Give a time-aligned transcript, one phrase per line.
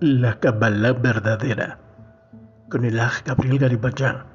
[0.00, 1.80] La Kabbalah verdadera
[2.70, 4.26] con el Aj Gabriel Gariballá.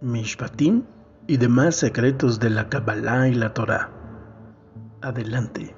[0.00, 0.84] Mishpatim
[1.26, 3.90] y demás secretos de la Kabbalah y la Torah.
[5.02, 5.74] Adelante.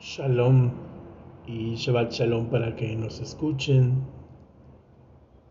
[0.00, 0.72] Shalom
[1.46, 4.16] y Shabbat Shalom para que nos escuchen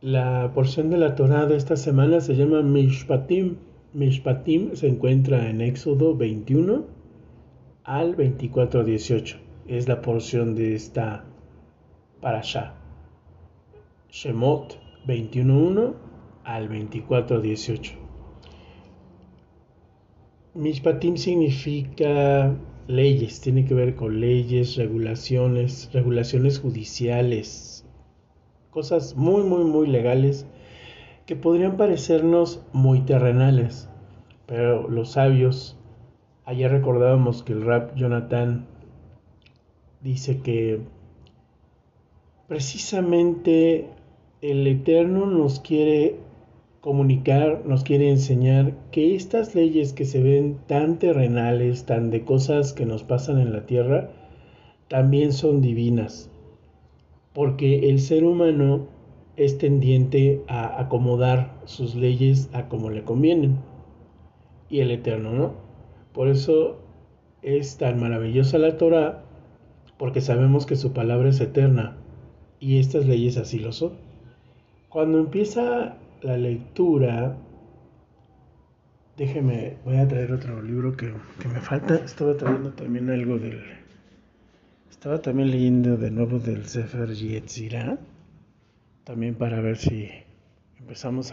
[0.06, 3.56] la porción de la Torah de esta semana se llama Mishpatim.
[3.94, 6.86] Mishpatim se encuentra en Éxodo 21
[7.84, 9.38] al 24-18.
[9.68, 11.26] Es la porción de esta
[12.22, 12.76] parasha.
[14.12, 15.96] Shemot 21.1
[16.44, 17.94] al 24-18.
[20.54, 22.56] Mishpatim significa
[22.88, 27.85] leyes, tiene que ver con leyes, regulaciones, regulaciones judiciales,
[28.76, 30.46] cosas muy, muy, muy legales
[31.26, 33.88] que podrían parecernos muy terrenales.
[34.48, 35.78] Pero los sabios,
[36.44, 38.68] ayer recordábamos que el rap Jonathan
[40.02, 40.82] dice que
[42.50, 43.88] precisamente
[44.42, 46.18] el Eterno nos quiere
[46.82, 52.74] comunicar, nos quiere enseñar que estas leyes que se ven tan terrenales, tan de cosas
[52.74, 54.10] que nos pasan en la tierra,
[54.90, 56.30] también son divinas
[57.36, 58.88] porque el ser humano
[59.36, 63.60] es tendiente a acomodar sus leyes a como le convienen.
[64.70, 65.54] Y el Eterno no.
[66.14, 66.80] Por eso
[67.42, 69.26] es tan maravillosa la Torah,
[69.98, 71.98] porque sabemos que su palabra es eterna
[72.60, 73.94] y estas leyes así lo son.
[74.88, 77.38] Cuando empieza la lectura,
[79.18, 81.96] déjeme, voy a traer otro libro que, que me falta.
[81.96, 83.85] Estaba trayendo también algo del
[85.06, 88.00] estaba también leyendo de nuevo del Sefer Yetzirah,
[89.04, 90.10] también para ver si
[90.80, 91.32] empezamos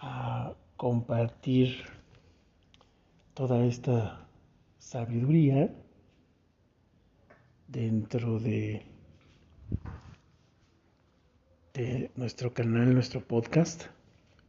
[0.00, 1.76] a, compartir
[3.34, 4.26] toda esta
[4.78, 5.72] sabiduría
[7.68, 8.82] dentro de,
[11.72, 13.84] de nuestro canal, nuestro podcast,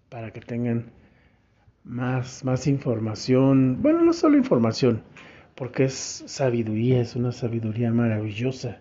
[0.09, 0.91] para que tengan
[1.83, 5.03] más, más información, bueno, no solo información,
[5.61, 8.79] porque es sabiduría, es una sabiduría maravillosa.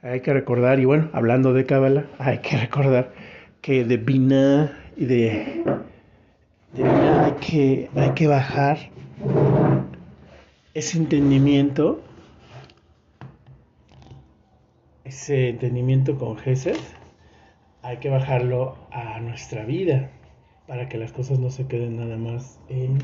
[0.00, 3.10] Hay que recordar, y bueno, hablando de Cábala, hay que recordar
[3.60, 5.64] que de Bina y de,
[6.74, 8.78] de hay que, hay que bajar
[10.72, 12.00] ese entendimiento,
[15.02, 16.76] ese entendimiento con Gesed,
[17.82, 20.10] hay que bajarlo a nuestra vida
[20.68, 22.98] para que las cosas no se queden nada más en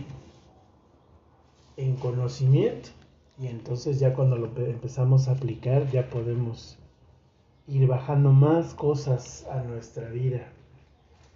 [1.81, 2.91] en conocimiento
[3.39, 6.79] y entonces ya cuando lo empezamos a aplicar ya podemos
[7.67, 10.53] ir bajando más cosas a nuestra vida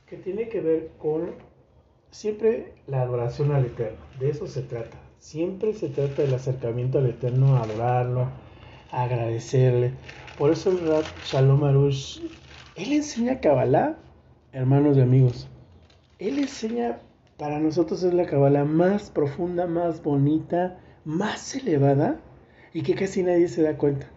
[0.07, 1.33] que tiene que ver con
[2.11, 4.99] siempre la adoración al Eterno, de eso se trata.
[5.19, 8.29] Siempre se trata del acercamiento al Eterno, adorarlo,
[8.91, 9.95] agradecerle.
[10.39, 12.21] Por eso el Rab Shalom Arush,
[12.77, 13.97] él enseña Kabbalah,
[14.53, 15.49] hermanos y amigos.
[16.19, 17.01] Él enseña
[17.39, 22.21] para nosotros es la cabala más profunda, más bonita, más elevada
[22.73, 24.09] y que casi nadie se da cuenta.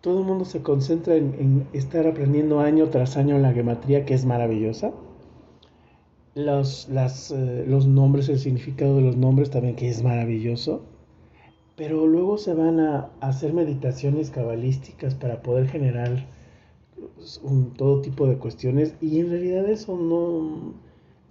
[0.00, 4.24] Todo el mundo se concentra en, estar aprendiendo año tras año la gematría, que es
[4.24, 4.92] maravillosa.
[6.34, 10.84] Los, eh, los nombres, el significado de los nombres también, que es maravilloso.
[11.76, 16.26] Pero luego se van a, hacer meditaciones cabalísticas para poder generar
[17.76, 20.74] todo tipo de cuestiones y en realidad eso no,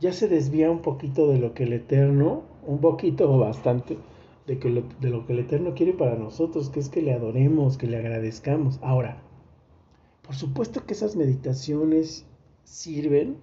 [0.06, 3.98] ya se desvía un poquito de lo que el Eterno, un poquito o bastante,
[4.46, 7.12] de, que lo, de lo que el Eterno quiere para nosotros, que es que le
[7.12, 8.78] adoremos, que le agradezcamos.
[8.84, 9.18] Ahora,
[10.22, 12.24] por supuesto que esas meditaciones
[12.66, 13.38] sirven,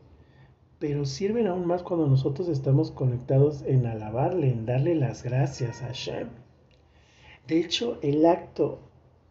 [0.78, 5.86] pero sirven aún más cuando nosotros estamos conectados en alabarle, en darle las gracias a
[5.86, 6.28] Hashem.
[7.48, 8.78] De hecho, el acto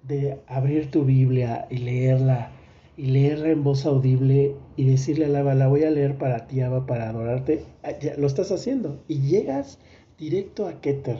[0.03, 2.51] de abrir tu Biblia y leerla
[2.97, 6.61] y leerla en voz audible y decirle a la la voy a leer para ti,
[6.61, 9.79] Abba, para adorarte, ah, ya lo estás haciendo y llegas
[10.17, 11.19] directo a Keter.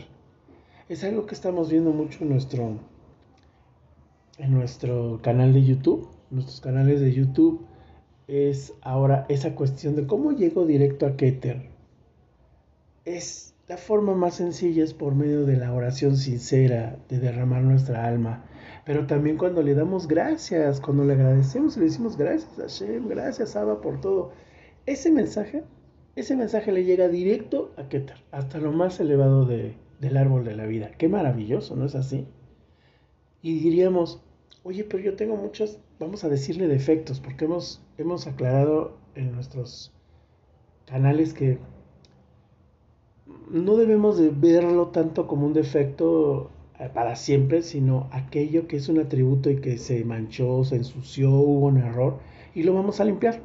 [0.90, 2.80] Es algo que estamos viendo mucho en nuestro,
[4.38, 7.66] en nuestro canal de YouTube, nuestros canales de YouTube,
[8.28, 11.70] es ahora esa cuestión de cómo llego directo a Keter.
[13.04, 18.06] Es la forma más sencilla es por medio de la oración sincera, de derramar nuestra
[18.06, 18.44] alma,
[18.86, 23.08] pero también cuando le damos gracias, cuando le agradecemos y le decimos gracias a Hashem,
[23.08, 24.32] gracias Abba por todo,
[24.86, 25.64] ese mensaje,
[26.16, 30.66] ese mensaje le llega directo a Keter, hasta lo más elevado del árbol de la
[30.66, 30.92] vida.
[30.98, 32.28] Qué maravilloso, ¿no es así?
[33.42, 34.22] Y diríamos,
[34.64, 39.92] oye, pero yo tengo muchos, vamos a decirle defectos, porque hemos, hemos aclarado en nuestros
[40.86, 41.60] canales que
[43.50, 46.50] no debemos de verlo tanto como un defecto
[46.90, 51.68] para siempre, sino aquello que es un atributo y que se manchó, se ensució, hubo
[51.68, 52.20] un error,
[52.56, 53.42] y lo vamos a limpiar.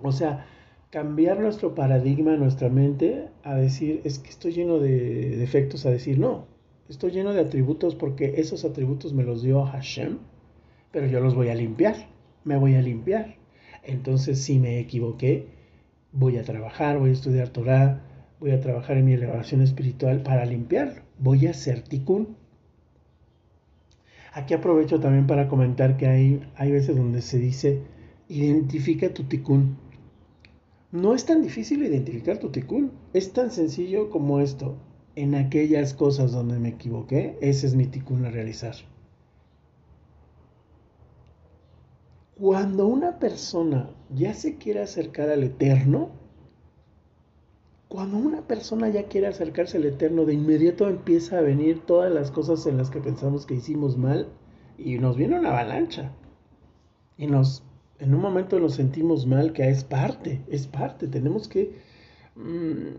[0.00, 0.46] O sea,
[0.90, 6.18] cambiar nuestro paradigma, nuestra mente, a decir, es que estoy lleno de defectos, a decir,
[6.18, 6.46] no,
[6.88, 10.18] estoy lleno de atributos porque esos atributos me los dio Hashem,
[10.90, 11.96] pero yo los voy a limpiar,
[12.44, 13.36] me voy a limpiar.
[13.82, 15.48] Entonces, si me equivoqué,
[16.12, 18.04] voy a trabajar, voy a estudiar Torah,
[18.38, 22.36] voy a trabajar en mi elevación espiritual para limpiarlo, voy a hacer tikkun.
[24.32, 27.82] Aquí aprovecho también para comentar que hay, hay veces donde se dice,
[28.28, 29.78] identifica tu tikkun.
[30.90, 34.76] No es tan difícil identificar tu tikkun, es tan sencillo como esto.
[35.14, 38.74] En aquellas cosas donde me equivoqué, ese es mi tikkun a realizar.
[42.34, 46.21] Cuando una persona ya se quiere acercar al eterno,
[47.92, 52.30] cuando una persona ya quiere acercarse al Eterno, de inmediato empieza a venir todas las
[52.30, 54.28] cosas en las que pensamos que hicimos mal
[54.78, 56.10] y nos viene una avalancha.
[57.18, 57.62] Y nos,
[57.98, 61.06] en un momento nos sentimos mal, que es parte, es parte.
[61.06, 61.82] Tenemos que,
[62.34, 62.96] mm,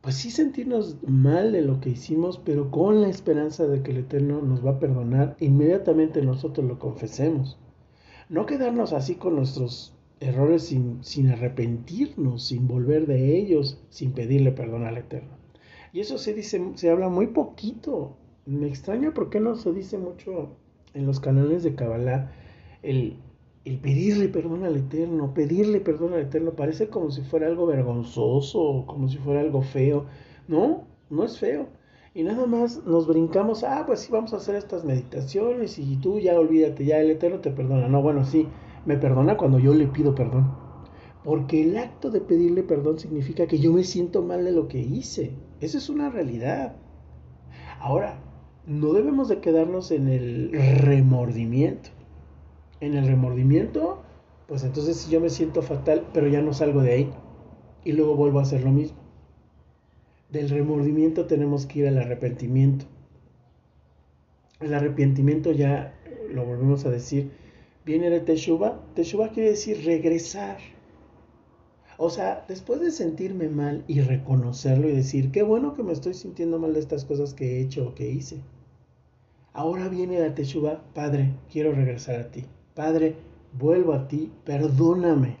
[0.00, 3.98] pues sí sentirnos mal de lo que hicimos, pero con la esperanza de que el
[3.98, 7.58] Eterno nos va a perdonar, inmediatamente nosotros lo confesemos.
[8.30, 14.84] No quedarnos así con nuestros errores sin, arrepentirnos, sin volver de ellos, sin pedirle perdón
[14.84, 15.36] al Eterno.
[15.92, 18.16] Y eso se dice, se habla muy poquito.
[18.46, 20.56] Me extraña por qué no se dice mucho
[20.94, 22.32] en los canales de Kabbalah
[22.82, 23.16] el,
[23.64, 28.84] el pedirle perdón al Eterno, pedirle perdón al Eterno, parece como si fuera algo vergonzoso,
[28.86, 30.06] como si fuera algo feo.
[30.48, 31.68] No, no es feo.
[32.14, 36.18] Y nada más nos brincamos, ah, pues sí, vamos a hacer estas meditaciones y tú
[36.18, 37.88] ya olvídate, ya el Eterno te perdona.
[37.88, 38.48] No, bueno, sí,
[38.84, 40.54] me perdona cuando yo le pido perdón.
[41.24, 44.80] Porque el acto de pedirle perdón significa que yo me siento mal de lo que
[44.80, 45.32] hice.
[45.60, 46.74] Esa es una realidad.
[47.78, 48.18] Ahora,
[48.66, 50.50] no debemos de quedarnos en el
[50.80, 51.90] remordimiento.
[52.80, 54.02] En el remordimiento,
[54.48, 57.10] pues entonces si yo me siento fatal, pero ya no salgo de ahí.
[57.84, 58.98] Y luego vuelvo a hacer lo mismo.
[60.30, 62.86] Del remordimiento tenemos que ir al arrepentimiento.
[64.60, 65.94] El arrepentimiento ya,
[66.30, 67.32] lo volvemos a decir,
[67.84, 68.78] viene de Teshuvah.
[68.94, 70.58] Teshuvah quiere decir regresar.
[71.98, 76.14] O sea, después de sentirme mal y reconocerlo y decir, qué bueno que me estoy
[76.14, 78.40] sintiendo mal de estas cosas que he hecho o que hice.
[79.52, 82.44] Ahora viene la Teshuvah, Padre, quiero regresar a ti.
[82.74, 83.14] Padre,
[83.52, 85.36] vuelvo a ti, perdóname.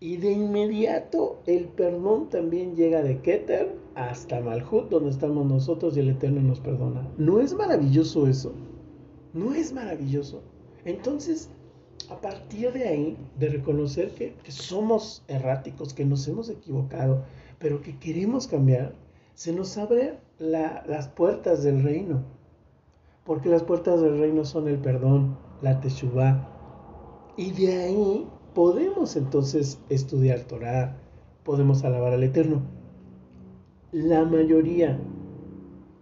[0.00, 6.00] Y de inmediato el perdón también llega de Keter hasta Malhut, donde estamos nosotros y
[6.00, 7.08] el Eterno nos perdona.
[7.18, 8.54] ¿No es maravilloso eso?
[9.34, 10.40] ¿No es maravilloso?
[10.88, 11.50] Entonces,
[12.08, 17.24] a partir de ahí, de reconocer que, somos erráticos, que nos hemos equivocado,
[17.58, 18.94] pero que queremos cambiar,
[19.34, 22.22] se nos abren las puertas del reino.
[23.26, 26.48] Porque las puertas del reino son el perdón, la teshuvah.
[27.36, 30.96] Y de ahí podemos entonces estudiar Torah,
[31.44, 32.62] podemos alabar al Eterno.
[33.92, 34.98] La mayoría,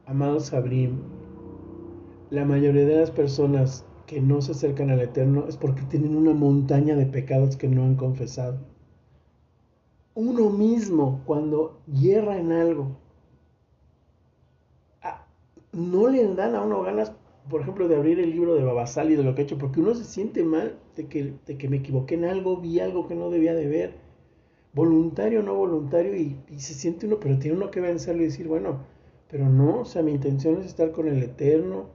[0.07, 1.01] amados Sabrim,
[2.31, 6.33] la mayoría de las personas que no se acercan al Eterno es porque tienen una
[6.33, 8.59] montaña de pecados que no han confesado.
[10.15, 12.97] Uno mismo, cuando hierra en algo,
[15.73, 17.13] no le dan a uno ganas,
[17.51, 19.81] por ejemplo, de abrir el libro de Babasal y de lo que ha hecho, porque
[19.81, 23.15] uno se siente mal de que, de que me equivoqué en algo, vi algo que
[23.15, 23.95] no debía de ver,
[24.73, 28.27] voluntario o no voluntario, y, y se siente uno, pero tiene uno que vencerlo y
[28.27, 28.79] decir, bueno,
[29.29, 31.91] pero no, o sea, mi intención es estar con el Eterno,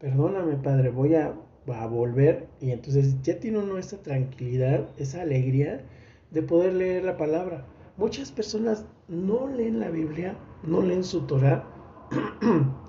[0.00, 1.34] perdóname, Padre, voy a,
[1.70, 5.84] va a volver y entonces ya tiene uno esa tranquilidad, esa alegría
[6.30, 7.64] de poder leer la palabra.
[7.96, 11.64] Muchas personas no leen la Biblia, no leen su Torah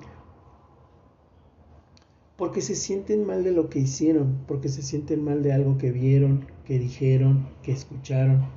[2.37, 5.91] porque se sienten mal de lo que hicieron, porque se sienten mal de algo que
[5.91, 8.49] vieron, que dijeron, que escucharon.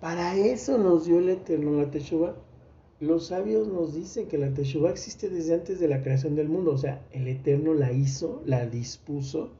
[0.00, 1.90] Para eso nos dio el Eterno la
[3.00, 6.72] los sabios nos dicen que la Teshuvah existe desde antes de la creación del mundo,
[6.72, 9.50] o sea, el Eterno la hizo, la dispuso,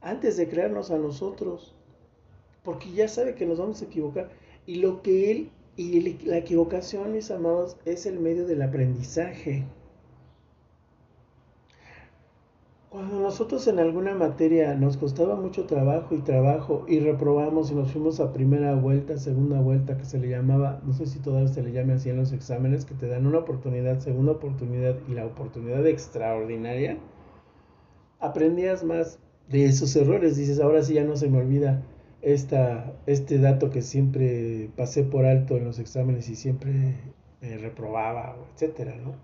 [0.00, 1.74] antes de crearnos a nosotros,
[2.62, 4.30] porque ya sabe que nos vamos a equivocar.
[4.66, 9.64] Y lo que Él, y la equivocación, mis amados, es el medio del aprendizaje.
[12.94, 17.90] Cuando nosotros en alguna materia nos costaba mucho trabajo y trabajo y reprobamos y nos
[17.90, 21.64] fuimos a primera vuelta, segunda vuelta, que se le llamaba, no sé si todavía se
[21.64, 25.26] le llame así en los exámenes, que te dan una oportunidad, segunda oportunidad y la
[25.26, 26.98] oportunidad extraordinaria.
[28.20, 30.36] aprendías más de esos errores.
[30.36, 31.82] Dices, ahora sí ya no se me olvida
[32.22, 36.94] esta, este dato que siempre pasé por alto en los exámenes y siempre
[37.40, 39.16] reprobaba, etcétera, ¿no?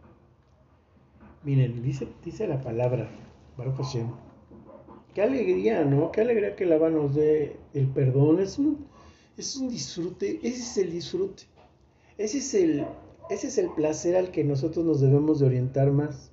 [1.45, 3.09] Miren, dice, dice la palabra,
[3.61, 4.09] Baruch Hashem.
[5.15, 6.11] Qué alegría, ¿no?
[6.13, 8.41] Qué alegría que la nos dé el perdón.
[8.41, 8.87] Es un,
[9.37, 11.43] es un disfrute, ese es el disfrute.
[12.17, 12.87] Ese es el,
[13.29, 16.31] ese es el placer al que nosotros nos debemos de orientar más.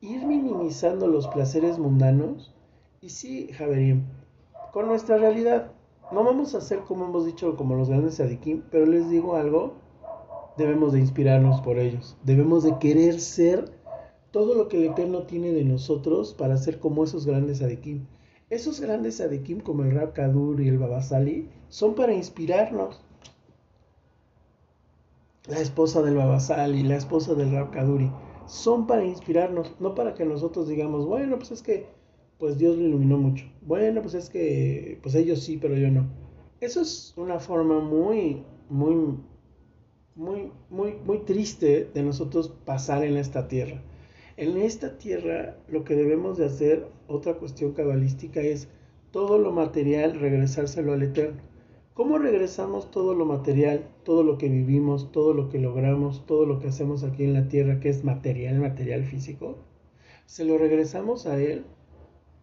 [0.00, 2.54] Ir minimizando los placeres mundanos.
[3.02, 4.06] Y sí, Javerín,
[4.72, 5.72] con nuestra realidad.
[6.10, 9.74] No vamos a ser como hemos dicho, como los grandes sadikim, pero les digo algo,
[10.56, 12.16] debemos de inspirarnos por ellos.
[12.22, 13.75] Debemos de querer ser
[14.36, 18.04] todo lo que el Eterno tiene de nosotros para ser como esos grandes adikim.
[18.50, 23.00] Esos grandes adikim como el Rab Kadur y el Babasali son para inspirarnos.
[25.48, 28.12] La esposa del Babasali, la esposa del Rab Kaduri,
[28.44, 31.86] son para inspirarnos, no para que nosotros digamos, bueno, pues es que
[32.36, 33.46] pues Dios lo iluminó mucho.
[33.62, 36.10] Bueno, pues es que pues ellos sí, pero yo no.
[36.60, 39.16] Eso es una forma muy muy
[40.14, 43.82] muy muy muy triste de nosotros pasar en esta tierra.
[44.38, 48.68] En esta tierra lo que debemos de hacer, otra cuestión cabalística, es
[49.10, 51.40] todo lo material regresárselo al Eterno.
[51.94, 56.58] ¿Cómo regresamos todo lo material, todo lo que vivimos, todo lo que logramos, todo lo
[56.58, 59.56] que hacemos aquí en la tierra, que es material, material físico?
[60.26, 61.64] Se lo regresamos a Él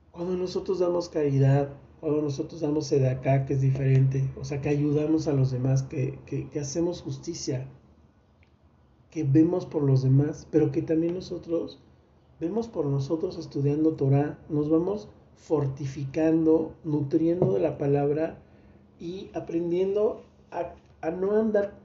[0.10, 5.28] cuando nosotros damos caridad, cuando nosotros damos acá que es diferente, o sea, que ayudamos
[5.28, 7.68] a los demás, que, que hacemos justicia,
[9.14, 11.80] que vemos por los demás, pero que también nosotros
[12.40, 18.40] vemos por nosotros estudiando Torah, nos vamos fortificando, nutriendo de la palabra
[19.00, 21.76] y aprendiendo a, no andar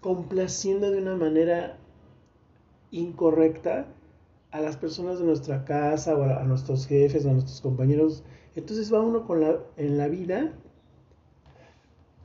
[0.00, 1.76] complaciendo de una manera
[2.92, 3.86] incorrecta
[4.52, 8.22] a las personas de nuestra casa o a, nuestros jefes o a nuestros compañeros.
[8.54, 10.52] Entonces va uno con la, en la vida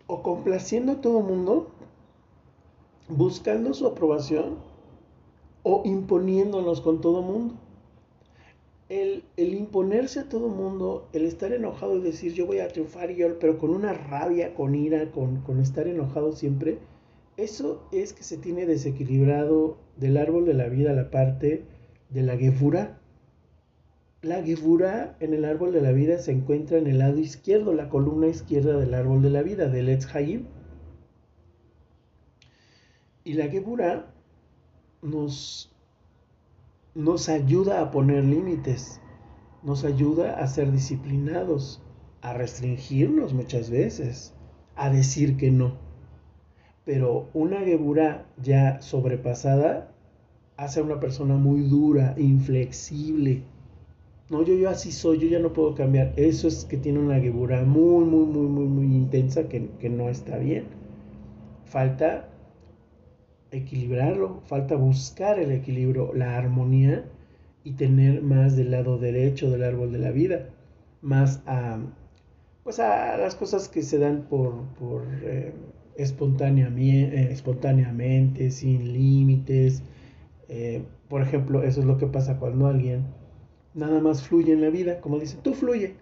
[0.05, 1.71] o complaciendo a todo mundo
[3.07, 4.55] buscando su aprobación
[5.63, 7.55] o imponiéndonos con todo mundo.
[8.87, 13.15] El, imponerse a todo mundo, el estar enojado y decir yo voy a triunfar, y
[13.15, 16.77] yo, pero con una rabia, con ira, con, con estar enojado siempre,
[17.37, 21.65] eso es que se tiene desequilibrado del árbol de la vida la parte
[22.09, 22.99] de la gevura.
[24.21, 27.89] La gevura en el árbol de la vida se encuentra en el lado izquierdo, la
[27.89, 30.45] columna izquierda del árbol de la vida, del Etz Hayim.
[33.25, 34.05] Y la Gebura
[35.01, 35.73] nos,
[36.93, 39.01] nos ayuda a poner límites,
[39.63, 41.81] nos ayuda a ser disciplinados,
[42.21, 44.35] a restringirnos muchas veces,
[44.75, 45.73] a decir que no.
[46.85, 49.91] Pero una Gebura ya sobrepasada
[50.55, 53.41] hace a una persona muy dura, inflexible.
[54.29, 56.13] No, yo, yo así soy, yo ya no puedo cambiar.
[56.15, 60.09] Eso es que tiene una Gebura muy, muy, muy, muy, muy intensa que, que no
[60.09, 60.65] está bien.
[61.65, 62.29] Falta
[63.51, 67.05] equilibrarlo, falta buscar el equilibrio, la armonía
[67.63, 70.49] y tener más del lado derecho del árbol de la vida,
[71.01, 71.79] más a,
[72.63, 75.53] pues a las cosas que se dan por, por eh,
[75.95, 79.83] espontáneamente, eh, espontáneamente, sin límites.
[80.49, 83.05] Eh, por ejemplo, eso es lo que pasa cuando alguien
[83.73, 85.95] nada más fluye en la vida, como dicen, tú fluye,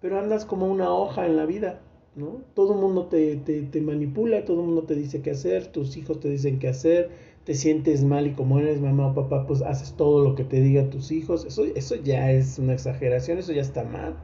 [0.00, 1.80] pero andas como una hoja en la vida,
[2.16, 2.42] ¿no?
[2.54, 6.20] Todo el mundo te, te, manipula, todo el mundo te dice qué hacer, tus hijos
[6.20, 7.10] te dicen qué hacer,
[7.44, 10.60] te sientes mal y como eres mamá o papá, pues haces todo lo que te
[10.60, 11.44] digan tus hijos.
[11.44, 14.16] Eso, eso ya es una exageración, eso ya está mal.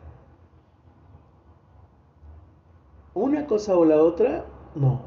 [3.14, 5.02] Una cosa o la otra, no.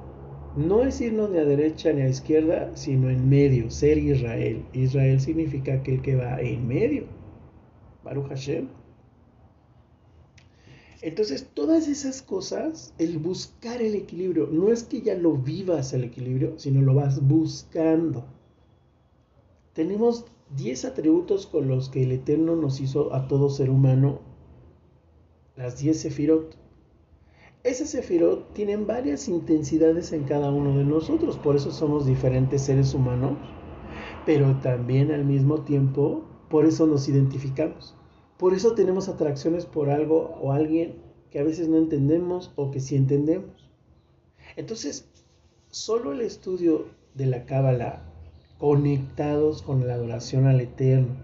[0.55, 4.63] No es irnos ni a derecha ni a izquierda, sino en medio, ser Israel.
[4.73, 7.05] Israel significa aquel que va en medio.
[8.03, 8.67] Baruch Hashem.
[11.03, 16.05] Entonces, todas esas cosas, el buscar el equilibrio, no es que ya lo vivas el
[16.05, 18.23] equilibrio, sino lo vas buscando.
[19.73, 24.21] Tenemos 10 atributos con los que el Eterno nos hizo a todo ser humano,
[25.57, 26.55] las 10 sefirot.
[27.65, 32.93] Esas sefirot tienen varias intensidades en cada uno de nosotros, por eso somos diferentes seres
[32.93, 33.37] humanos,
[34.25, 37.93] pero también al mismo tiempo, por eso nos identificamos.
[38.43, 40.95] Por eso tenemos atracciones por algo o alguien
[41.31, 43.71] que a veces no entendemos o que sí entendemos.
[44.57, 45.07] Entonces,
[45.69, 48.03] solo el estudio de la Cábala
[48.57, 51.15] conectados con la adoración al Eterno,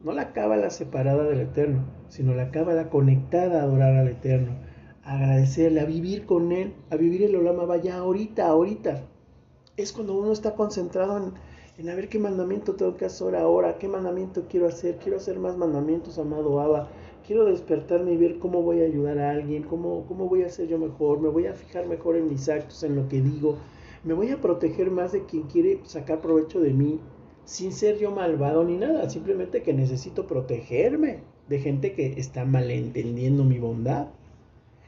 [0.00, 4.52] no la Cábala separada del Eterno, sino la Cábala conectada a adorar al Eterno,
[5.04, 9.04] a agradecerle, a vivir con Él, a vivir el Olama Vaya ahorita, ahorita.
[9.78, 11.32] Es cuando uno está concentrado en,
[11.78, 15.38] en a ver qué mandamiento tengo que hacer ahora, qué mandamiento quiero hacer, quiero hacer
[15.38, 16.88] más mandamientos, amado Abba,
[17.26, 20.68] quiero despertarme y ver cómo voy a ayudar a alguien, cómo, cómo voy a ser
[20.68, 23.56] yo mejor, me voy a fijar mejor en mis actos, en lo que digo,
[24.04, 27.00] me voy a proteger más de quien quiere sacar provecho de mí,
[27.44, 33.44] sin ser yo malvado ni nada, simplemente que necesito protegerme de gente que está malentendiendo
[33.44, 34.08] mi bondad.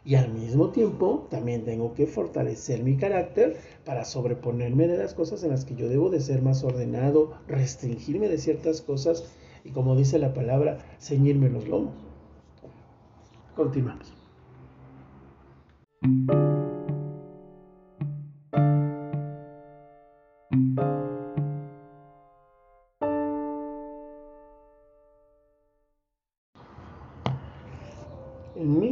[0.04, 5.42] Y al mismo tiempo también tengo que fortalecer mi carácter para sobreponerme de las cosas
[5.44, 9.34] en las que yo debo de ser más ordenado, restringirme de ciertas cosas
[9.64, 11.94] y como dice la palabra, ceñirme los lomos.
[13.56, 14.12] Continuamos.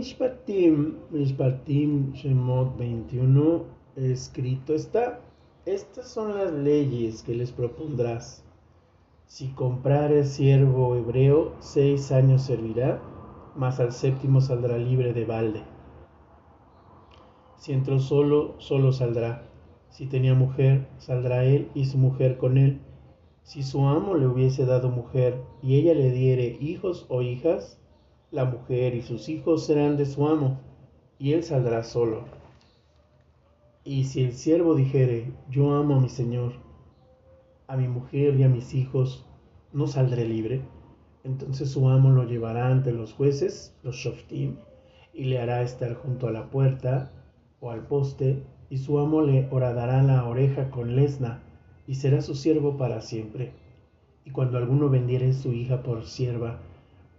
[0.02, 5.20] Mishpatim, Mishpatim Shemot 21, escrito está,
[5.64, 8.42] estas son las leyes que les propondrás.
[9.26, 13.00] Si comprares siervo hebreo, seis años servirá
[13.54, 15.62] mas al séptimo saldrá libre de balde.
[17.58, 19.44] Si entró solo, solo saldrá.
[19.88, 22.80] Si tenía mujer, saldrá él y su mujer con él.
[23.44, 27.78] Si su amo le hubiese dado mujer y ella le diere hijos o hijas,
[28.32, 30.58] la mujer y sus hijos serán de su amo,
[31.18, 32.24] y él saldrá solo.
[33.84, 36.54] Y si el siervo dijere, yo amo a mi señor,
[37.66, 39.26] a mi mujer y a mis hijos,
[39.74, 40.62] ¿no saldré libre?
[41.24, 44.56] Entonces su amo lo llevará ante los jueces, los shoftim,
[45.12, 47.12] y le hará estar junto a la puerta
[47.60, 51.42] o al poste, y su amo le horadará la oreja con lesna,
[51.86, 53.52] y será su siervo para siempre.
[54.24, 56.60] Y cuando alguno vendiere su hija por sierva,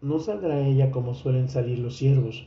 [0.04, 2.46] no saldrá ella como suelen salir los siervos,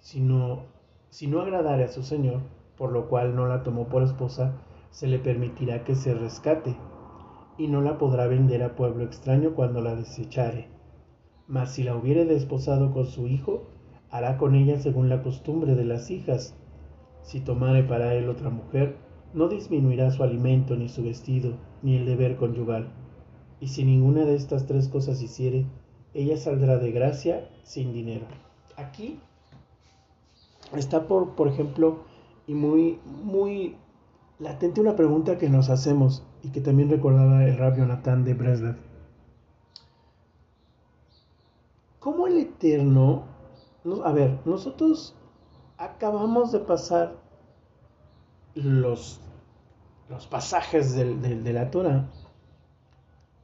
[0.00, 0.62] sino
[1.10, 2.40] si no agradare a su señor,
[2.78, 4.56] por lo cual no la tomó por esposa,
[4.88, 6.74] se le permitirá que se rescate,
[7.58, 10.72] y no la podrá vender a pueblo extraño cuando la desechare
[11.46, 13.64] mas si la hubiere desposado con su hijo,
[14.10, 16.56] hará con ella según la costumbre de las hijas.
[17.22, 18.96] Si tomare para él otra mujer,
[19.34, 22.92] no disminuirá su alimento, ni su vestido, ni el deber conyugal.
[23.60, 25.66] Y si ninguna de estas tres cosas hiciere,
[26.14, 28.26] ella saldrá de gracia sin dinero.
[28.76, 29.20] Aquí
[30.74, 32.04] está por, por ejemplo,
[32.46, 33.76] y muy, muy
[34.38, 38.76] latente una pregunta que nos hacemos y que también recordaba el rabio Natán de Breslev
[42.00, 43.24] ¿Cómo el Eterno,
[44.04, 45.16] a ver, nosotros
[45.78, 47.16] acabamos de pasar
[48.54, 49.20] los,
[50.10, 52.10] los pasajes de la Torah,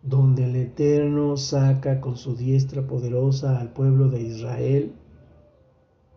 [0.02, 4.92] donde el Eterno saca con su diestra poderosa al pueblo de Israel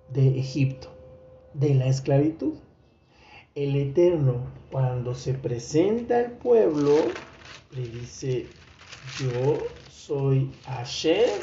[0.10, 0.90] de Egipto,
[1.54, 2.54] de la esclavitud.
[3.56, 6.96] El Eterno, cuando se presenta al pueblo,
[7.72, 8.48] le dice,
[9.20, 9.58] yo
[9.92, 11.40] soy Hashem,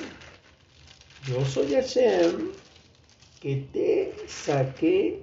[1.27, 2.51] yo soy Hashem
[3.41, 5.23] que te saqué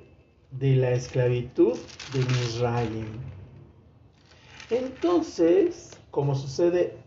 [0.51, 1.77] de la esclavitud
[2.13, 3.05] de Misraim.
[4.69, 6.97] Entonces, como sucede,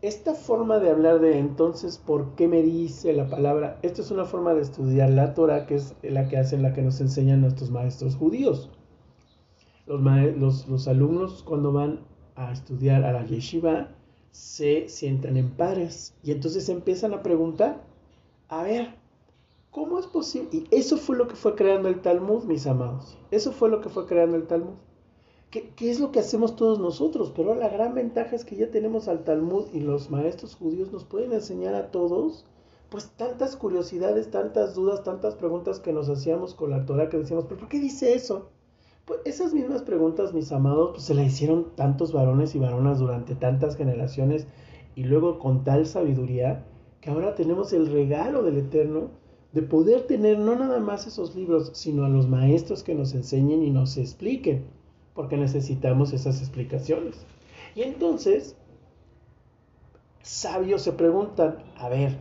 [0.00, 3.78] esta forma de hablar de entonces, ¿por qué me dice la palabra?
[3.82, 6.82] Esta es una forma de estudiar la Torah, que es la que hacen, la que
[6.82, 8.70] nos enseñan nuestros maestros judíos.
[9.86, 10.00] Los,
[10.36, 12.00] los, los alumnos cuando van
[12.36, 13.88] a estudiar a la yeshiva
[14.30, 17.82] se sientan en pares y entonces empiezan a preguntar
[18.48, 18.94] a ver,
[19.70, 20.48] ¿cómo es posible?
[20.52, 23.18] Y eso fue lo que fue creando el Talmud, mis amados.
[23.30, 24.76] Eso fue lo que fue creando el Talmud.
[25.50, 27.32] ¿Qué, es lo que hacemos todos nosotros?
[27.34, 31.04] Pero la gran ventaja es que ya tenemos al Talmud y los maestros judíos nos
[31.04, 32.44] pueden enseñar a todos,
[32.90, 37.46] pues tantas curiosidades, tantas dudas, tantas preguntas que nos hacíamos con la Torah que decíamos,
[37.46, 38.50] ¿pero por qué dice eso?
[39.06, 43.34] Pues esas mismas preguntas, mis amados, pues se la hicieron tantos varones y varonas durante
[43.34, 44.46] tantas generaciones
[44.96, 46.66] y luego con tal sabiduría
[47.00, 49.08] que ahora tenemos el regalo del Eterno
[49.52, 53.62] de poder tener no nada más esos libros, sino a los maestros que nos enseñen
[53.62, 54.66] y nos expliquen,
[55.18, 57.26] porque necesitamos esas explicaciones.
[57.74, 58.54] Y entonces,
[60.22, 62.20] sabios se preguntan, a ver,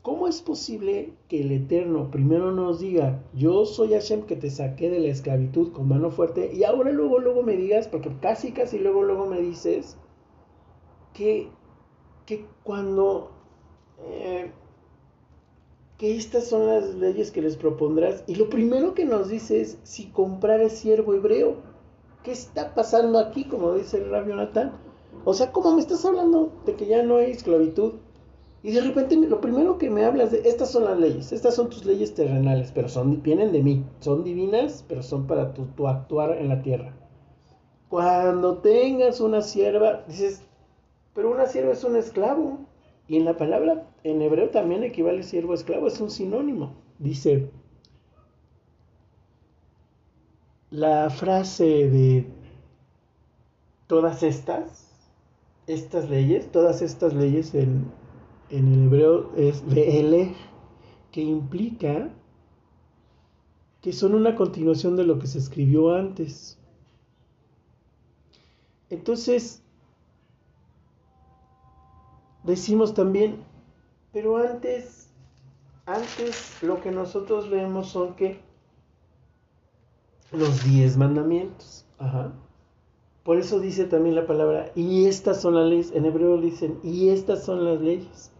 [0.00, 4.90] ¿cómo es posible que el Eterno primero nos diga, yo soy Hashem que te saqué
[4.90, 8.78] de la esclavitud con mano fuerte, y ahora luego, luego me digas, porque casi, casi
[8.78, 9.96] luego, luego me dices,
[11.14, 11.48] que,
[12.26, 13.32] que cuando
[14.08, 14.52] eh,
[15.98, 18.22] que estas son las leyes que les propondrás.
[18.28, 21.74] Y lo primero que nos dice es si comprar es siervo hebreo.
[22.26, 23.44] ¿Qué está pasando aquí?
[23.44, 24.72] Como dice el rabio Natán.
[25.24, 27.92] O sea, ¿cómo me estás hablando de que ya no hay esclavitud?
[28.64, 31.70] Y de repente lo primero que me hablas de estas son las leyes, estas son
[31.70, 35.86] tus leyes terrenales, pero son, vienen de mí, son divinas, pero son para tu, tu
[35.86, 36.96] actuar en la tierra.
[37.88, 40.42] Cuando tengas una sierva, dices,
[41.14, 42.58] Pero una sierva es un esclavo.
[43.06, 46.74] Y en la palabra, en hebreo también equivale siervo esclavo, es un sinónimo.
[46.98, 47.52] Dice,
[50.70, 52.26] la frase de
[53.86, 54.88] todas estas,
[55.66, 57.90] estas leyes, todas estas leyes en,
[58.50, 60.34] en el hebreo es ve'ele,
[61.12, 62.10] que implica
[63.80, 66.58] que son una continuación de lo que se escribió antes.
[68.90, 69.62] Entonces,
[72.42, 73.36] decimos también,
[74.12, 75.10] pero antes,
[75.86, 78.40] antes lo que nosotros leemos son que
[80.32, 81.86] los diez mandamientos.
[81.98, 82.32] Ajá.
[83.26, 87.08] Por eso dice también la palabra, y estas son las leyes, en hebreo dicen, y
[87.08, 88.30] estas son las leyes.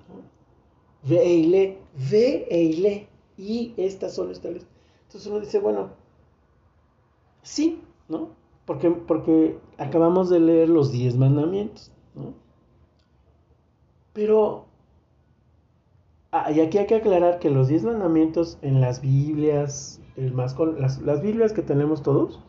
[1.02, 1.78] Ve e
[2.10, 4.68] ve e y estas son estas leyes.
[5.06, 5.90] Entonces uno dice, bueno,
[7.42, 8.30] sí, ¿no?
[8.64, 12.34] Porque, porque acabamos de leer los diez mandamientos, ¿no?
[14.12, 14.66] Pero,
[16.30, 20.54] ah, y aquí hay que aclarar que los diez mandamientos en las Biblias, el más
[20.54, 22.40] con, las, las Biblias que tenemos todos,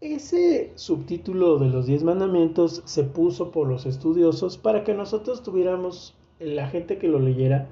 [0.00, 6.14] ese subtítulo de los diez mandamientos se puso por los estudiosos para que nosotros tuviéramos,
[6.38, 7.68] la gente que lo leyera,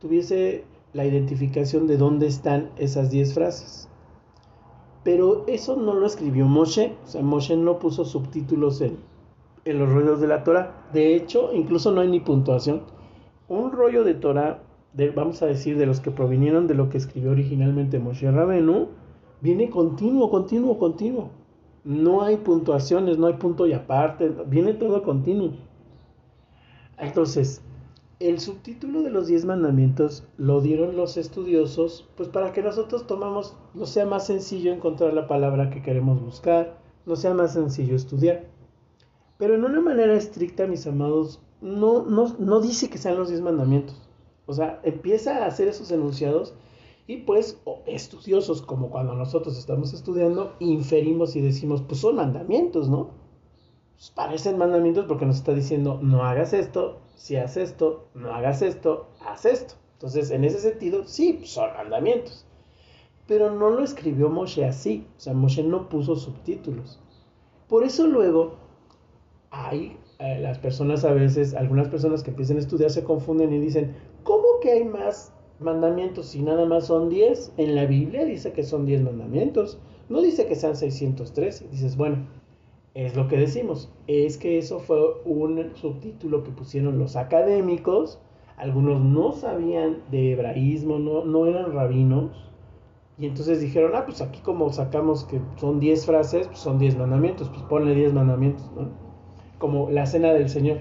[0.00, 3.88] tuviese la identificación de dónde están esas 10 frases.
[5.04, 8.96] Pero eso no lo escribió Moshe, o sea, Moshe no puso subtítulos en,
[9.66, 10.88] en los rollos de la Torah.
[10.94, 12.82] De hecho, incluso no hay ni puntuación.
[13.48, 14.62] Un rollo de Torah,
[15.14, 18.88] vamos a decir, de los que provinieron de lo que escribió originalmente Moshe Rabenu,
[19.40, 21.30] viene continuo, continuo, continuo.
[21.84, 25.52] No hay puntuaciones, no hay punto y aparte, viene todo continuo.
[26.98, 27.62] Entonces,
[28.18, 33.54] el subtítulo de los diez mandamientos lo dieron los estudiosos, pues para que nosotros tomamos,
[33.74, 38.46] no sea más sencillo encontrar la palabra que queremos buscar, no sea más sencillo estudiar.
[39.36, 43.42] Pero en una manera estricta, mis amados, no, no, no dice que sean los diez
[43.42, 44.05] mandamientos.
[44.46, 46.54] O sea, empieza a hacer esos enunciados
[47.06, 53.10] y pues estudiosos, como cuando nosotros estamos estudiando, inferimos y decimos, pues son mandamientos, ¿no?
[53.94, 58.62] Pues parecen mandamientos porque nos está diciendo, no hagas esto, si haces esto, no hagas
[58.62, 59.74] esto, haz esto.
[59.94, 62.44] Entonces, en ese sentido, sí, son mandamientos.
[63.26, 65.06] Pero no lo escribió Moshe así.
[65.16, 67.00] O sea, Moshe no puso subtítulos.
[67.68, 68.56] Por eso luego
[69.50, 73.58] hay eh, las personas a veces, algunas personas que empiezan a estudiar se confunden y
[73.58, 74.05] dicen, ¿cómo
[74.66, 77.52] que hay más mandamientos si nada más son 10?
[77.56, 79.78] En la Biblia dice que son 10 mandamientos.
[80.08, 81.68] No dice que sean 613.
[81.68, 82.26] Dices, bueno,
[82.94, 88.18] es lo que decimos, es que eso fue un subtítulo que pusieron los académicos,
[88.56, 92.50] algunos no sabían de hebraísmo, no, no eran rabinos,
[93.18, 96.96] y entonces dijeron, ah, pues aquí como sacamos que son 10 frases, pues son 10
[96.96, 98.64] mandamientos, pues ponle 10 mandamientos.
[99.58, 100.78] Como la cena del Señor,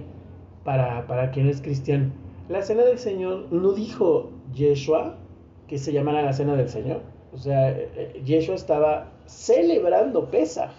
[0.63, 2.24] para, para quien es cristiano.
[2.49, 5.17] La cena del Señor no dijo Yeshua
[5.67, 7.01] que se llamara la cena del Señor.
[7.33, 10.71] O sea, eh, eh, Yeshua estaba celebrando Pesach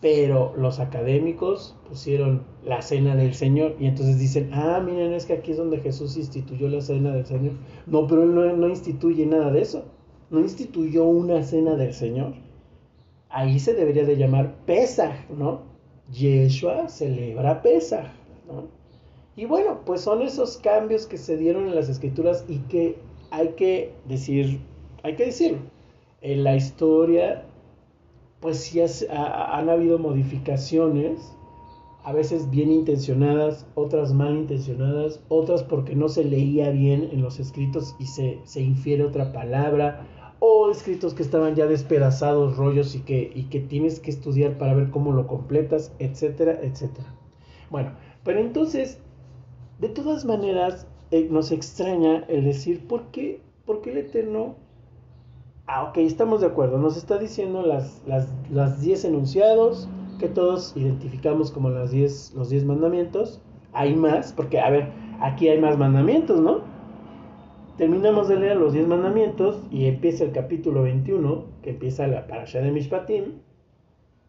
[0.00, 5.32] pero los académicos pusieron la cena del Señor y entonces dicen, ah, miren, es que
[5.32, 7.54] aquí es donde Jesús instituyó la cena del Señor.
[7.86, 9.84] No, pero él no, instituye nada de eso.
[10.30, 12.34] No instituyó una cena del Señor.
[13.30, 15.62] Ahí se debería de llamar Pesaj, ¿no?
[16.12, 18.06] Yeshua celebra Pesaj,
[18.46, 18.75] ¿no?
[19.36, 22.96] Y bueno, pues son esos cambios que se dieron en las escrituras y que
[23.30, 24.60] hay que decir,
[25.02, 25.58] hay que decirlo.
[26.22, 27.44] En la historia
[28.40, 31.36] pues sí han habido modificaciones,
[32.04, 37.40] a veces bien intencionadas, otras mal intencionadas, otras porque no se leía bien en los
[37.40, 40.06] escritos y se, infiere otra palabra,
[40.38, 44.74] o escritos que estaban ya despedazados, rollos y que, y que tienes que estudiar para
[44.74, 47.12] ver cómo lo completas, etcétera, etcétera.
[47.70, 49.00] Bueno, pero entonces,
[49.78, 54.56] de todas maneras, eh, nos extraña el decir, ¿por qué, ¿por qué el Eterno
[55.68, 56.78] Ah, ok, estamos de acuerdo.
[56.78, 59.88] Nos está diciendo las 10 las, enunciados
[60.20, 63.40] que todos identificamos como las diez, los 10 mandamientos.
[63.72, 66.60] Hay más, porque, a ver, aquí hay más mandamientos, ¿no?
[67.78, 72.60] Terminamos de leer los 10 mandamientos y empieza el capítulo 21, que empieza la parasha
[72.60, 73.24] de Mishpatim,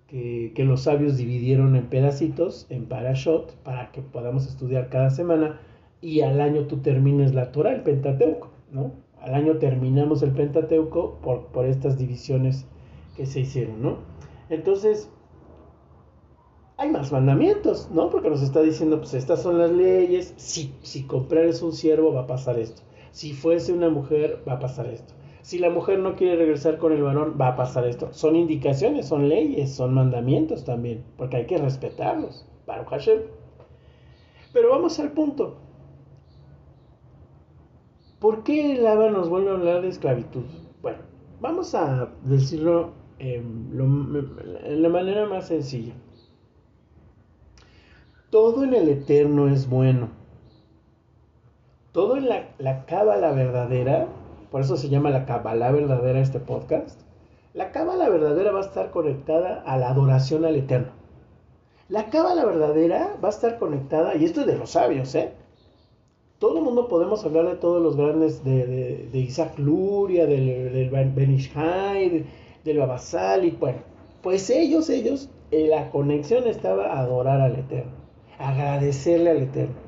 [0.08, 5.60] que, que los sabios dividieron en pedacitos, en parashot, para que podamos estudiar cada semana
[6.02, 8.92] y al año tú termines la Torah, el Pentateuco, ¿no?
[9.22, 12.66] al año terminamos el Pentateuco por, por estas divisiones
[13.16, 13.98] que se hicieron, ¿no?
[14.50, 15.10] Entonces,
[16.78, 18.10] hay más mandamientos, ¿no?
[18.10, 22.22] Porque nos está diciendo, pues estas son las leyes, si, si comprares un siervo va
[22.22, 25.14] a pasar esto, si fuese una mujer va a pasar esto,
[25.48, 28.12] si la mujer no quiere regresar con el varón va a pasar esto.
[28.12, 33.20] Son indicaciones, son leyes, son mandamientos también, porque hay que respetarlos, Baruch Hashem.
[34.52, 35.56] Pero vamos al punto.
[38.20, 40.44] ¿Por qué el Abba nos vuelve a hablar de esclavitud?
[40.82, 41.00] Bueno,
[41.40, 45.94] vamos a decirlo en la manera más sencilla.
[48.32, 50.10] Todo en el eterno es bueno.
[51.94, 54.10] Todo en la, la cábala verdadera,
[54.52, 57.00] por eso se llama la cábala verdadera este podcast,
[57.54, 60.92] la cábala verdadera va a estar conectada a la adoración al eterno.
[61.90, 65.32] La cábala verdadera va a estar conectada, y esto es de los sabios, ¿eh?
[66.40, 72.26] Todo el mundo podemos hablar de todos los grandes, de, Isaac Luria, del, del Benishai,
[72.64, 73.80] del Babasali, bueno,
[74.22, 77.92] pues ellos, ellos, eh, la conexión estaba a adorar al Eterno,
[78.38, 79.87] agradecerle al Eterno.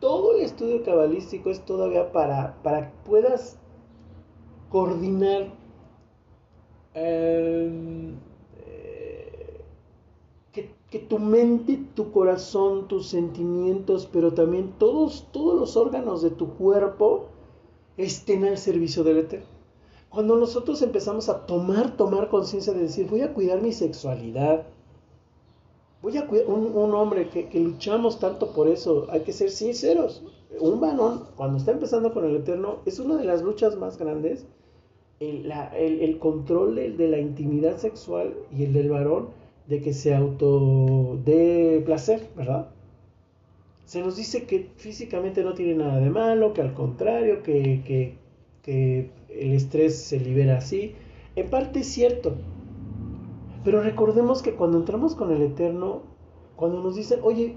[0.00, 3.58] Todo el estudio cabalístico es todavía para, para que puedas
[4.68, 5.54] coordinar
[6.94, 8.14] em,
[8.66, 9.60] eh,
[10.52, 16.30] que, que, tu mente, tu corazón, tus sentimientos, pero también todos, todos los órganos de
[16.30, 17.26] tu cuerpo
[17.96, 19.46] estén al servicio del Eterno.
[20.10, 24.66] Cuando nosotros empezamos a tomar, tomar conciencia de decir, voy a cuidar mi sexualidad,
[26.02, 30.22] voy a cuidar un, hombre que, luchamos tanto por eso, hay que ser sinceros.
[30.60, 34.46] Un varón, cuando está empezando con el Eterno, es una de las luchas más grandes,
[35.20, 39.28] el, control de, la intimidad sexual y el del varón
[39.66, 42.68] de que se auto dé placer, ¿verdad?
[43.86, 47.80] Se nos dice que físicamente no tiene nada de malo, que al contrario, que,
[48.62, 50.94] que el estrés se libera así.
[51.36, 52.34] En parte es cierto.
[53.66, 56.02] Pero recordemos que cuando entramos con el Eterno,
[56.54, 57.56] cuando nos dicen, oye,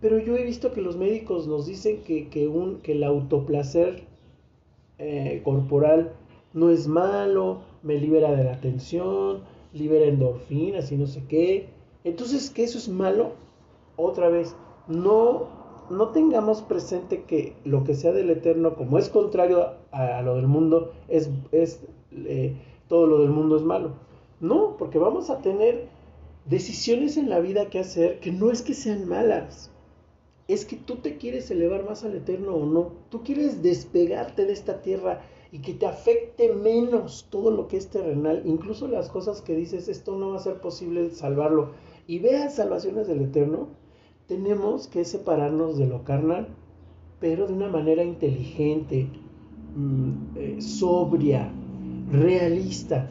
[0.00, 4.04] pero yo he visto que los médicos nos dicen que, un, que el autoplacer
[4.96, 6.14] eh, corporal
[6.54, 9.40] no es malo, me libera de la tensión,
[9.74, 11.68] libera endorfinas y no sé qué.
[12.04, 13.32] Entonces, ¿que eso es malo?
[13.96, 14.56] Otra vez,
[14.88, 15.48] no
[15.90, 20.46] no tengamos presente que lo que sea del eterno, como es contrario a, lo del
[20.46, 22.56] mundo, es, es eh,
[22.88, 23.90] todo lo del mundo es malo.
[24.44, 25.88] No, porque vamos a tener
[26.44, 29.70] decisiones en la vida que hacer que no es que sean malas.
[30.48, 32.92] Es que tú te quieres elevar más al eterno o no.
[33.08, 37.88] Tú quieres despegarte de esta tierra y que te afecte menos todo lo que es
[37.88, 41.70] terrenal, incluso las cosas que dices, esto no va a ser posible salvarlo.
[42.06, 43.68] Y veas salvaciones del eterno,
[44.26, 46.48] tenemos que separarnos de lo carnal,
[47.18, 49.08] pero de una manera inteligente,
[49.74, 51.50] mm, eh, sobria,
[52.10, 53.10] realista.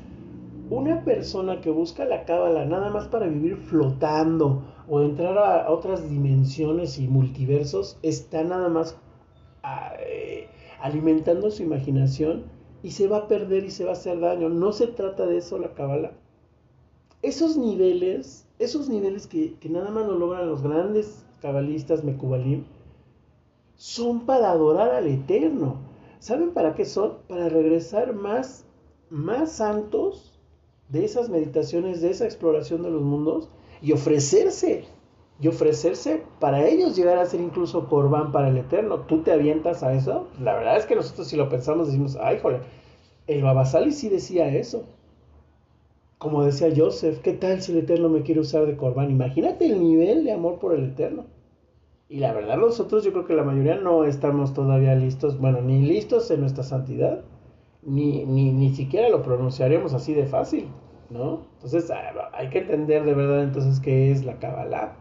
[0.74, 6.10] Una persona que busca la cábala nada más para vivir flotando o entrar a otras
[6.10, 8.98] dimensiones y multiversos está nada más
[9.62, 10.48] ah, eh,
[10.82, 12.46] alimentando su imaginación
[12.82, 14.50] y se va a perder y se va a hacer daño.
[14.50, 16.14] No se trata de eso la cábala.
[17.22, 22.64] Esos niveles esos niveles que, nada más lo logran los grandes cabalistas Mekubalim,
[23.76, 25.78] son para adorar al Eterno.
[26.18, 27.18] ¿Saben para qué son?
[27.28, 28.66] Para regresar más,
[29.12, 30.33] más santos
[30.90, 33.50] de esas meditaciones, de esa exploración de los mundos
[33.82, 34.86] y ofrecerse.
[35.40, 39.00] Y ofrecerse para ellos llegar a ser incluso corbán para el Eterno.
[39.02, 40.28] ¿Tú te avientas a eso?
[40.40, 42.62] La verdad es que nosotros si lo pensamos decimos, ay, joder,
[43.28, 44.86] el Babasali sí decía eso
[46.24, 49.12] como decía Joseph, ¿qué tal si el Eterno me quiere usar de corbán?
[49.12, 51.26] Imagínate el nivel de amor por el Eterno.
[52.08, 55.82] Y la verdad nosotros yo creo que la mayoría no estamos todavía listos, bueno, ni
[55.82, 57.26] listos en nuestra santidad,
[57.86, 60.70] ni, ni, ni siquiera lo pronunciaremos así de fácil,
[61.10, 61.48] ¿no?
[61.56, 64.96] Entonces ah, hay que entender de verdad entonces qué es la Kabbalah.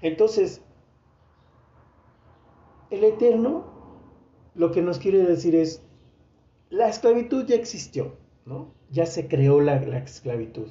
[0.00, 0.62] Entonces,
[2.90, 3.64] el Eterno
[4.54, 5.82] lo que nos quiere decir es,
[6.68, 8.74] la esclavitud ya existió, ¿no?
[8.90, 10.68] ya se creó la, esclavitud.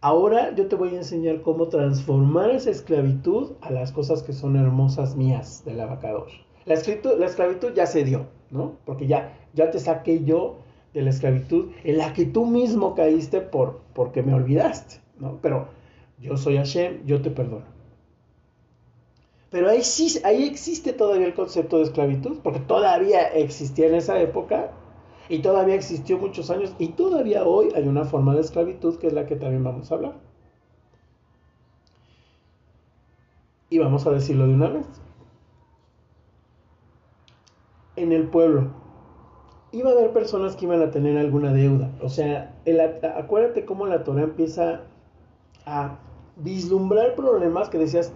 [0.00, 4.56] Ahora yo te voy a enseñar cómo transformar esa esclavitud a las cosas que son
[4.56, 6.28] hermosas mías del abacador.
[6.64, 8.76] La la esclavitud ya se dio, ¿no?
[8.84, 10.56] Porque ya, ya te saqué yo
[10.94, 15.38] de la esclavitud en la que tú mismo caíste por, porque me olvidaste, ¿no?
[15.42, 15.68] Pero
[16.20, 17.78] yo soy Hashem, yo te perdono.
[19.50, 24.20] Pero ahí sí, ahí existe todavía el concepto de esclavitud, porque todavía existía en esa
[24.20, 24.72] época
[25.28, 29.12] y todavía existió muchos años y todavía hoy hay una forma de esclavitud que es
[29.12, 30.14] la que también vamos a hablar.
[33.70, 34.86] Y vamos a decirlo de una vez.
[37.98, 38.68] En el pueblo
[39.72, 41.92] iba a haber personas que iban a tener alguna deuda.
[42.00, 42.54] O sea,
[43.16, 44.82] acuérdate cómo la Torah empieza
[45.66, 45.98] a
[46.36, 48.12] vislumbrar problemas que decías,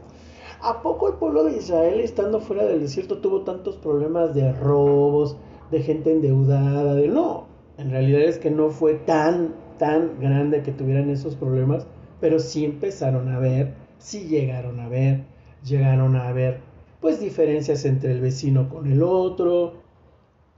[0.62, 5.36] ¿a poco el pueblo de Israel estando fuera del desierto tuvo tantos problemas de robos,
[5.70, 7.46] de gente endeudada, de no.
[7.76, 11.86] En realidad es que no fue tan, tan grande que tuvieran esos problemas
[12.22, 15.24] pero sí empezaron a ver, sí llegaron a ver,
[15.64, 16.60] llegaron a ver
[17.02, 19.74] pues diferencias entre el vecino con el otro.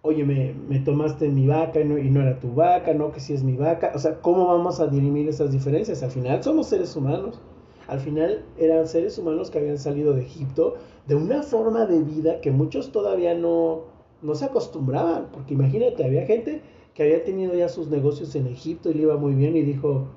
[0.03, 3.33] Oye, me, tomaste mi vaca y no, y no, era tu vaca, no que si
[3.33, 3.93] es mi vaca.
[3.95, 6.03] O sea, ¿cómo vamos a dirimir esas diferencias?
[6.03, 7.41] Al final somos seres humanos.
[7.89, 10.75] Al final eran seres humanos que habían salido de Egipto
[11.07, 13.85] de una forma de vida que muchos todavía no,
[14.21, 15.29] no se acostumbraban.
[15.33, 16.61] Porque imagínate, había gente
[16.93, 20.09] que había tenido ya sus negocios en Egipto y le iba muy bien y dijo,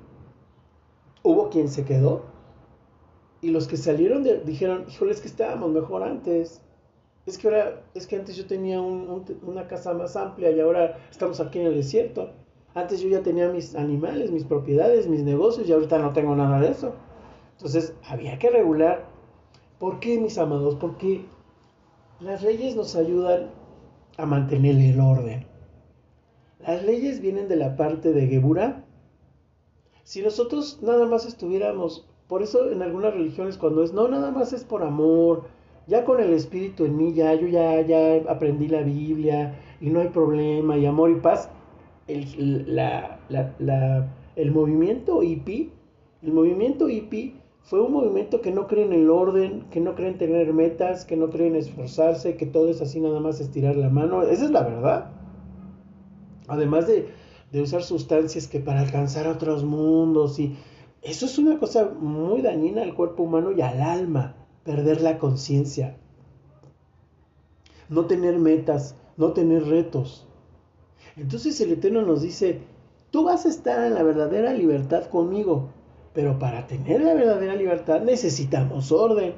[1.22, 2.37] hubo quien se quedó
[3.40, 6.60] y los que salieron dijeron, híjole, es que estábamos mejor antes.
[7.26, 11.40] Es que ahora, es que antes yo tenía una casa más amplia y ahora estamos
[11.40, 12.30] aquí en el desierto.
[12.74, 16.60] Antes yo ya tenía mis animales, mis propiedades, mis negocios y ahorita no tengo nada
[16.60, 16.94] de eso.
[17.52, 19.06] Entonces había que regular.
[19.78, 20.76] ¿Por qué, mis amados?
[20.76, 21.24] Porque
[22.20, 23.50] las leyes nos ayudan
[24.16, 25.46] a mantener el orden.
[26.60, 28.84] Las leyes vienen de la parte de Gebura.
[30.02, 34.52] Si nosotros nada más estuviéramos por eso en algunas religiones cuando es, no, nada más
[34.52, 35.44] es por amor,
[35.86, 40.00] ya con el espíritu en mí, ya yo ya, ya aprendí la Biblia y no
[40.00, 41.50] hay problema, y amor y paz,
[42.06, 45.70] el, la, la, el movimiento hippie,
[46.22, 50.08] el movimiento hippie fue un movimiento que no cree en el orden, que no cree
[50.08, 53.76] en tener metas, que no cree en esforzarse, que todo es así nada más estirar
[53.76, 55.10] la mano, esa es la verdad.
[56.46, 57.08] Además de,
[57.52, 60.56] de usar sustancias que para alcanzar otros mundos y
[61.02, 64.34] eso es una cosa muy dañina al cuerpo humano y al alma,
[64.64, 65.96] perder la conciencia,
[67.88, 70.26] no tener metas, no tener retos.
[71.16, 72.60] Entonces el Eterno nos dice,
[73.10, 75.70] tú vas a estar en la verdadera libertad conmigo,
[76.12, 79.34] pero para tener la verdadera libertad necesitamos orden.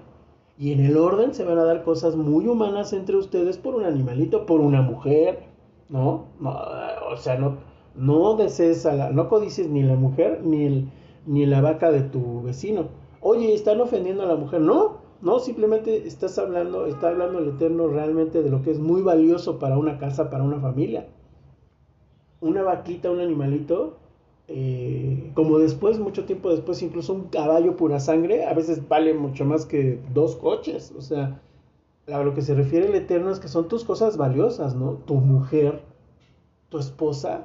[0.58, 3.84] Y en el orden se van a dar cosas muy humanas entre ustedes por un
[3.84, 5.44] animalito, por una mujer,
[5.88, 6.26] ¿no?
[6.42, 7.58] o sea, no,
[7.94, 10.88] no desees a la, no codices ni la mujer ni el,
[11.26, 12.88] ni la vaca de tu vecino.
[13.20, 14.60] Oye, están ofendiendo a la mujer.
[14.60, 19.02] No, no, simplemente estás hablando, está hablando el Eterno realmente de lo que es muy
[19.02, 21.08] valioso para una casa, para una familia.
[22.40, 23.98] Una vaquita, un animalito,
[24.48, 29.44] eh, como después, mucho tiempo después, incluso un caballo pura sangre, a veces vale mucho
[29.44, 30.92] más que dos coches.
[30.96, 31.40] O sea,
[32.08, 34.94] a lo que se refiere el Eterno es que son tus cosas valiosas, ¿no?
[35.06, 35.82] Tu mujer,
[36.70, 37.44] tu esposa,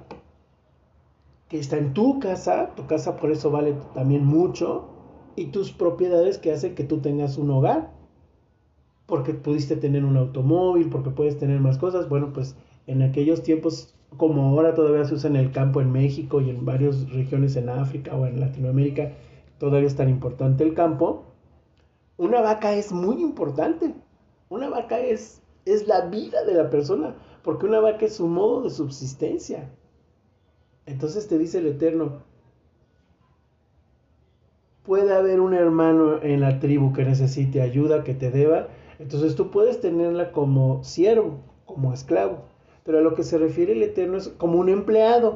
[1.49, 4.89] que está en tu casa, tu casa por eso vale también mucho,
[5.36, 7.91] y tus propiedades que hacen que tú tengas un hogar,
[9.05, 12.55] porque pudiste tener un automóvil, porque puedes tener más cosas, bueno, pues
[12.88, 16.65] en aquellos tiempos, como ahora todavía se usa en el campo en México y en
[16.65, 19.12] varias regiones en África o en Latinoamérica,
[19.60, 21.25] todavía es tan importante el campo,
[22.17, 23.93] una vaca es muy importante,
[24.49, 28.62] una vaca es, es la vida de la persona, porque una vaca es su modo
[28.62, 29.69] de subsistencia.
[30.86, 32.21] Entonces te dice el Eterno,
[34.84, 38.67] puede haber un hermano en la tribu que necesite ayuda, que te deba,
[39.00, 42.43] entonces tú puedes tenerla como siervo, como esclavo,
[42.84, 45.36] pero a lo que se refiere el Eterno es como un empleado.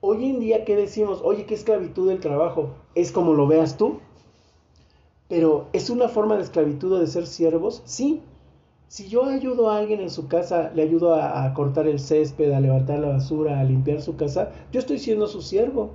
[0.00, 1.20] Hoy en día, ¿qué decimos?
[1.22, 2.70] Oye, ¿qué esclavitud del trabajo?
[2.94, 4.00] Es como lo veas tú.
[5.28, 7.82] Pero ¿es una forma de esclavitud de ser siervos?
[7.84, 8.22] Sí,
[8.90, 12.58] si yo ayudo a alguien en su casa, le ayudo a, cortar el césped, a
[12.58, 15.92] levantar la basura, a limpiar su casa, yo estoy siendo su siervo.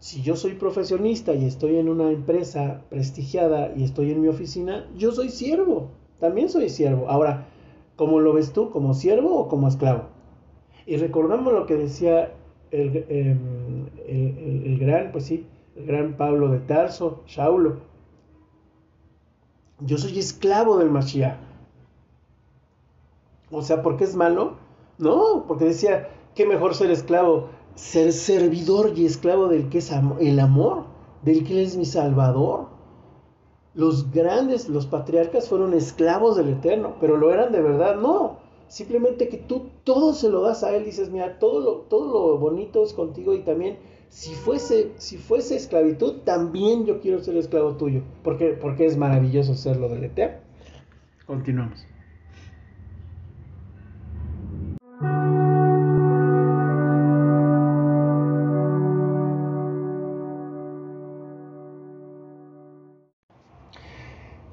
[0.00, 4.90] Si yo soy profesionista y estoy en una empresa prestigiada y estoy en mi oficina,
[4.96, 5.92] yo soy siervo.
[6.18, 7.08] También soy siervo.
[7.08, 7.46] Ahora,
[7.94, 8.70] ¿cómo lo ves tú?
[8.70, 10.08] ¿Como siervo o como esclavo?
[10.86, 12.32] Y recordamos lo que decía
[12.72, 17.76] el, em, el gran, pues sí, el gran Pablo de Tarso, Saulo.
[19.78, 21.47] Yo soy esclavo del Mashiach.
[23.50, 24.56] O sea, ¿por qué es malo?
[24.98, 30.40] No, porque decía, qué mejor ser esclavo, ser servidor y esclavo del que es el
[30.40, 30.84] amor,
[31.22, 32.66] del que es mi salvador.
[33.74, 38.38] Los grandes, los patriarcas fueron esclavos del Eterno, pero lo eran de verdad, no.
[38.66, 42.38] Simplemente que tú todo se lo das a Él, dices, mira, todo lo, todo lo
[42.38, 47.76] bonito es contigo y también si fuese, si fuese esclavitud, también yo quiero ser esclavo
[47.76, 50.38] tuyo, porque, porque es maravilloso serlo del Eterno.
[51.26, 51.86] Continuamos.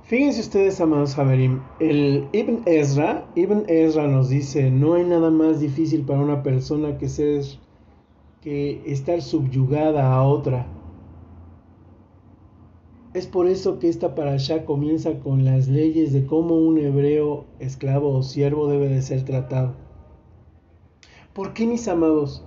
[0.08, 5.60] Fíjense ustedes, amados Javerim, el Ibn Ezra, Ibn Ezra nos dice, no hay nada más
[5.60, 7.44] difícil para una persona que ser
[8.40, 10.68] que estar subyugada a otra.
[13.16, 18.16] Es por eso que esta parasha comienza con las leyes de cómo un hebreo, esclavo
[18.16, 19.74] o siervo debe de ser tratado.
[21.34, 22.46] ¿Por qué, mis amados?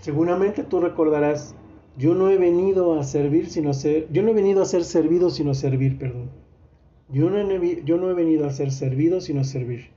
[0.00, 1.54] Seguramente tú recordarás
[1.96, 5.30] Yo no he venido a servir sino ser, yo no he venido a ser servido
[5.30, 6.27] sino servir, perdón.
[7.10, 9.90] Yo no, he, venido a ser servido sino a servir.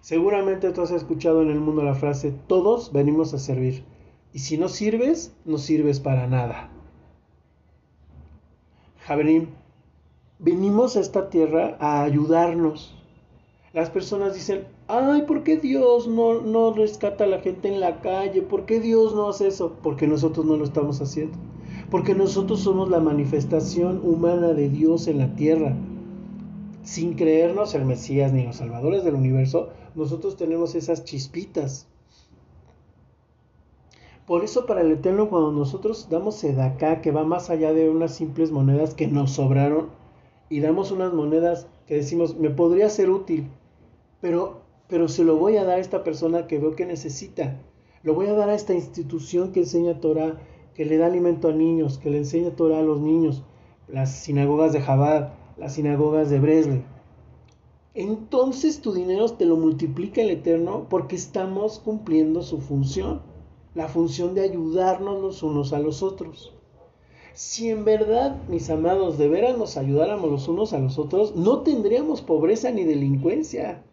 [0.00, 3.84] Seguramente tú has escuchado en el mundo la frase, todos venimos a servir.
[4.32, 6.70] Y si no sirves, no sirves para nada.
[9.06, 9.48] Javerín,
[10.38, 12.94] venimos a esta tierra a ayudarnos.
[13.72, 18.00] Las personas dicen, ay, ¿por qué Dios no, no rescata a la gente en la
[18.00, 18.42] calle?
[18.42, 19.76] ¿Por qué Dios no hace eso?
[19.82, 21.38] Porque nosotros no lo estamos haciendo.
[21.90, 25.76] Porque nosotros somos la manifestación humana de Dios en la tierra.
[26.82, 31.86] Sin creernos el Mesías ni los salvadores del universo, nosotros tenemos esas chispitas.
[34.26, 38.14] Por eso para el Eterno cuando nosotros damos acá que va más allá de unas
[38.14, 39.88] simples monedas que nos sobraron
[40.50, 43.48] y damos unas monedas que decimos me podría ser útil,
[44.20, 47.58] pero, pero se lo voy a dar a esta persona que veo que necesita.
[48.02, 50.38] Lo voy a dar a esta institución que enseña Torah,
[50.74, 53.42] que le da alimento a niños, que le enseña Torah a los niños,
[53.88, 56.84] las sinagogas de Jabad, las sinagogas de Bresle.
[57.94, 63.22] Entonces tu dinero te lo multiplica el Eterno porque estamos cumpliendo su función,
[63.74, 66.54] la función de ayudarnos los unos a los otros.
[67.34, 71.60] Si en verdad, mis amados, de veras nos ayudáramos los unos a los otros, no
[71.60, 73.84] tendríamos pobreza ni delincuencia.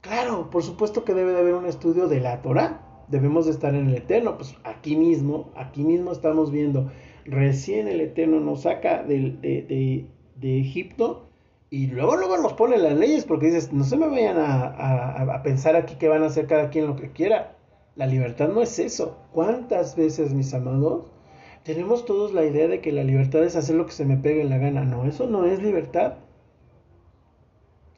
[0.00, 3.04] Claro, por supuesto que debe de haber un estudio de la Torah.
[3.06, 4.36] Debemos de estar en el Eterno.
[4.36, 6.90] Pues aquí mismo, aquí mismo estamos viendo.
[7.24, 10.06] Recién el Eterno nos saca de,
[10.42, 11.28] Egipto
[11.70, 15.42] y luego luego nos pone las leyes porque dices, no se me vayan a, a,
[15.42, 17.56] pensar aquí que van a hacer cada quien lo que quiera.
[17.94, 19.18] La libertad no es eso.
[19.32, 21.10] ¿Cuántas veces, mis amados,
[21.62, 24.42] tenemos todos la idea de que la libertad es hacer lo que se me pegue
[24.42, 24.84] en la gana?
[24.84, 26.14] No, eso no es libertad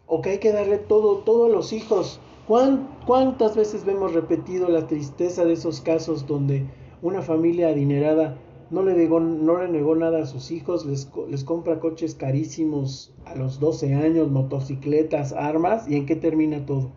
[0.07, 2.21] o que hay que darle todo, todo a los hijos.
[2.47, 6.67] ¿Cuántas veces vemos repetido la tristeza de esos casos donde
[7.01, 8.37] una familia adinerada
[8.75, 13.15] no le, negó, no le negó nada a sus hijos, les, les compra coches carísimos
[13.25, 16.91] a los 12 años, motocicletas, armas, y en qué termina todo?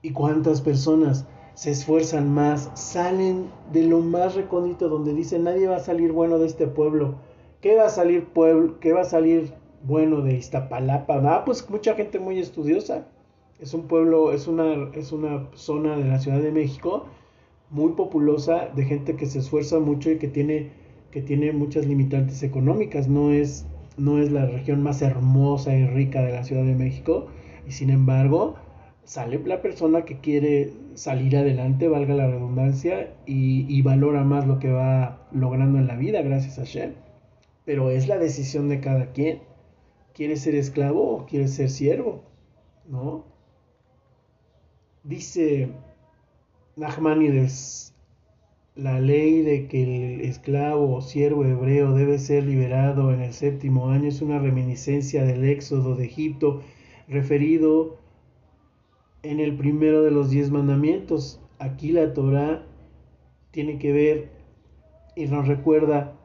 [0.00, 5.76] ¿Y cuántas personas se esfuerzan más, salen de lo más recóndito donde dicen nadie va
[5.76, 7.16] a salir bueno de este pueblo?
[7.60, 8.80] ¿Qué va a salir pueblo?
[8.80, 11.20] ¿Qué va a salir bueno de Iztapalapa.
[11.24, 13.06] Ah, pues mucha gente muy estudiosa.
[13.58, 17.06] Es un pueblo, es una, es una zona de la Ciudad de México
[17.72, 20.70] muy populosa de gente que se esfuerza mucho y que tiene,
[21.10, 23.08] que tiene muchas limitantes económicas.
[23.08, 23.66] No es,
[23.96, 27.28] no es la región más hermosa y rica de la Ciudad de México.
[27.66, 28.56] Y sin embargo,
[29.04, 34.58] sale la persona que quiere salir adelante, valga la redundancia, y, y valora más lo
[34.58, 36.92] que va logrando en la vida gracias a Shem.
[37.64, 39.40] Pero es la decisión de cada quien.
[40.12, 42.22] ¿Quieres ser esclavo o quieres ser siervo?
[42.86, 43.24] ¿No?
[45.04, 45.70] Dice
[46.74, 47.94] Nachmanides,
[48.74, 53.90] la ley de que el esclavo o siervo hebreo debe ser liberado en el séptimo
[53.90, 56.62] año es una reminiscencia del éxodo de Egipto
[57.08, 57.98] referido
[59.22, 61.42] en el primero de los diez mandamientos.
[61.58, 62.64] Aquí la Torah
[63.50, 64.30] tiene que ver
[65.14, 66.16] y nos recuerda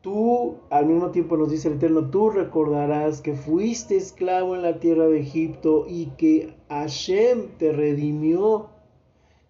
[0.00, 4.78] Tú, al mismo tiempo nos dice el Eterno, tú recordarás que fuiste esclavo en la
[4.78, 8.70] tierra de Egipto y que Hashem te redimió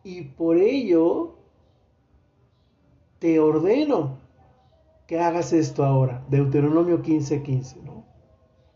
[0.05, 1.35] y por ello
[3.19, 4.19] te ordeno
[5.07, 6.25] que hagas esto ahora.
[6.29, 8.05] Deuteronomio 15:15, 15, ¿no?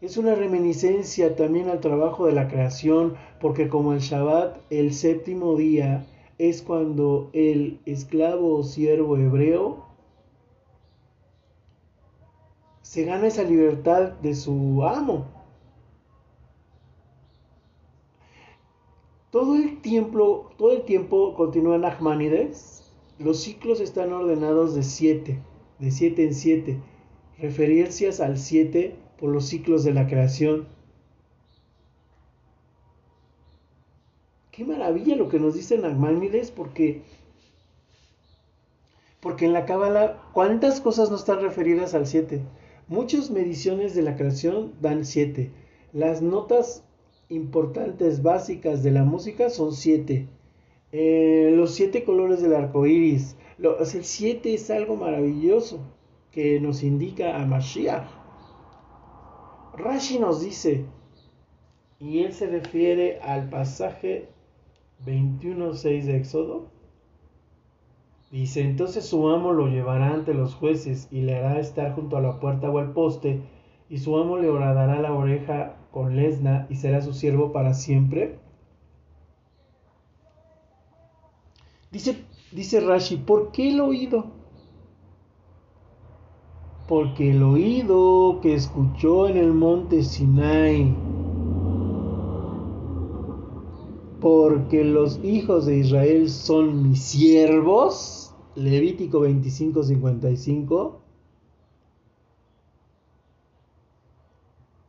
[0.01, 5.57] Es una reminiscencia también al trabajo de la creación, porque como el Shabbat, el séptimo
[5.57, 6.05] día,
[6.39, 9.85] es cuando el esclavo o siervo hebreo
[12.83, 15.27] se gana esa libertad de su amo.
[19.35, 22.93] Todo el tiempo, todo el tiempo continúa Nachmanides.
[23.19, 25.43] Los ciclos están ordenados de siete,
[25.81, 26.81] de siete en siete.
[27.41, 30.69] Referencias al siete por los ciclos de la creación.
[34.53, 37.03] Qué maravilla lo que nos dice Nachmanides porque
[39.19, 42.41] porque en la Cábala, ¿cuántas cosas no están referidas al siete?
[42.87, 45.51] Muchas mediciones de la creación dan 7.
[45.93, 46.84] Las notas
[47.35, 50.29] importantes básicas de la música son 7.
[50.93, 53.37] Eh, los 7 colores del arco iris.
[53.59, 55.81] el 7 es algo maravilloso
[56.31, 58.09] que nos indica a Mashiach.
[59.77, 60.85] Rashi nos dice,
[61.99, 64.29] y él se refiere al pasaje
[65.05, 66.75] 21.6 de Éxodo,
[68.35, 72.21] Dice, entonces su amo lo llevará ante los jueces y le hará estar junto a
[72.21, 73.43] la puerta o al poste,
[73.89, 78.41] y su amo le horadará la oreja con lesna y será su siervo para siempre.
[81.93, 84.27] Dice, Dice Rashi, ¿por qué el oído?
[86.89, 90.93] Porque el oído que escuchó en el monte Sinai,
[94.21, 101.04] porque los hijos de Israel son mis siervos, Levítico 25, 55,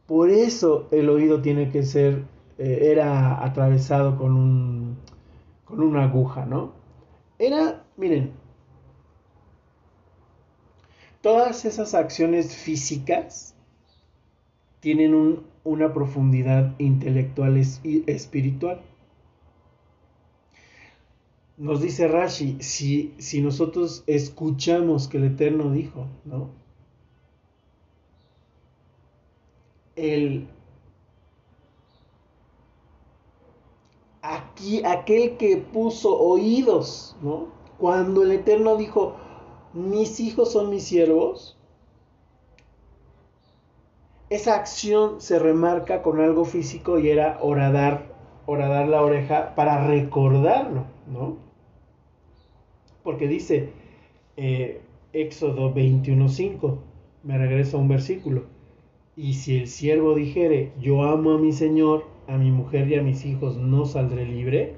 [0.08, 2.24] por eso el oído tiene que ser,
[2.58, 4.98] eh, era atravesado con, un,
[5.66, 6.74] con una aguja, ¿no?
[7.40, 8.32] Era, miren,
[11.22, 13.56] todas esas acciones físicas
[14.80, 18.82] tienen una profundidad intelectual y espiritual.
[21.58, 26.65] Nos dice Rashi, si, si nosotros escuchamos que el Eterno dijo, ¿no?
[29.96, 30.48] El,
[34.22, 37.48] aquí aquel que puso oídos, ¿no?
[37.78, 39.16] Cuando el Eterno dijo,
[39.74, 41.58] mis hijos son mis siervos,
[44.30, 48.08] esa acción se remarca con algo físico y era oradar,
[48.46, 51.38] oradar la oreja para recordarlo, ¿no?
[53.04, 53.70] Porque dice
[54.38, 54.82] eh,
[55.14, 56.78] Éxodo 21.5,
[57.24, 58.46] me regreso a un versículo,
[59.18, 63.02] y si el siervo dijere, yo amo a mi Señor, a mi mujer y a
[63.02, 64.76] mis hijos, ¿no saldré libre?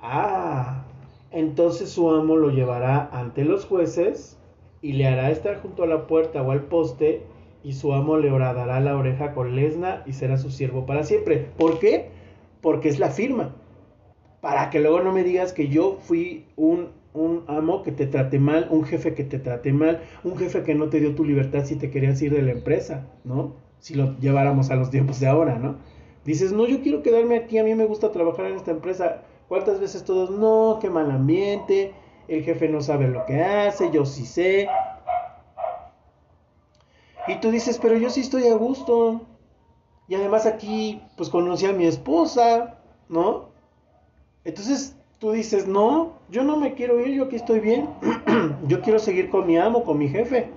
[0.00, 0.84] Ah,
[1.30, 4.38] entonces su amo lo llevará ante los jueces
[4.80, 7.22] y le hará estar junto a la puerta o al poste
[7.62, 11.48] y su amo le horadará la oreja con lesna y será su siervo para siempre.
[11.56, 12.08] ¿Por qué?
[12.60, 13.54] Porque es la firma.
[14.40, 18.38] Para que luego no me digas que yo fui un, un amo que te trate
[18.38, 21.64] mal, un jefe que te trate mal, un jefe que no te dio tu libertad
[21.64, 23.54] si te querías ir de la empresa, ¿no?
[23.80, 25.76] Si lo lleváramos a los tiempos de ahora, ¿no?
[26.24, 29.80] Dices, no, yo quiero quedarme aquí, a mí me gusta trabajar en esta empresa ¿Cuántas
[29.80, 31.92] veces todos, no, qué mal ambiente,
[32.26, 34.66] el jefe no sabe lo que hace, yo sí sé?
[37.28, 39.20] Y tú dices, pero yo sí estoy a gusto.
[40.08, 42.78] Y además aquí, pues conocí a mi esposa,
[43.10, 43.50] ¿no?
[44.44, 47.88] Entonces tú dices, no, yo no me quiero ir, yo aquí estoy bien.
[48.66, 50.48] yo quiero seguir con mi amo, con mi jefe.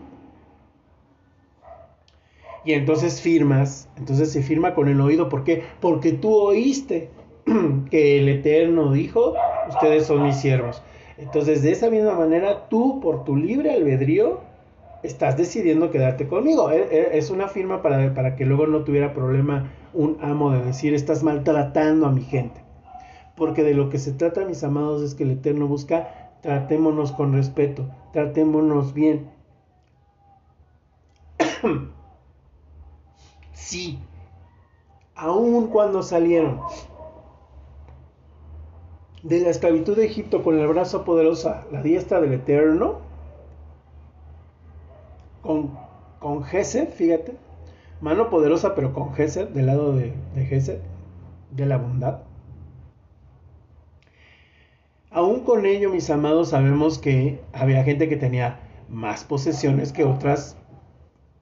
[2.66, 5.64] Y entonces firmas, entonces se firma con el oído, ¿por qué?
[5.80, 7.12] Porque tú oíste
[7.92, 9.36] que el Eterno dijo,
[9.70, 10.82] ustedes son mis siervos.
[11.20, 14.40] Entonces, de esa misma manera, tú, por tu libre albedrío,
[15.04, 16.72] estás decidiendo quedarte conmigo.
[16.72, 20.66] E, e, es una firma para, para que luego no tuviera problema un amo de
[20.66, 22.65] decir, estás maltratando a mi gente.
[23.36, 27.34] Porque de lo que se trata, mis amados, es que el Eterno busca, tratémonos con
[27.34, 29.30] respeto, tratémonos bien.
[33.54, 34.00] sí,
[35.16, 36.62] aun cuando salieron
[39.26, 43.00] de la esclavitud de Egipto con el brazo poderosa, la diestra del Eterno,
[45.42, 45.78] con,
[46.20, 47.36] con Gesed, fíjate,
[48.02, 50.82] mano poderosa pero con Gesed, del lado de, de
[51.52, 52.20] de la bondad.
[55.10, 60.58] Aún con ello, mis amados, sabemos que había gente que tenía más posesiones que otras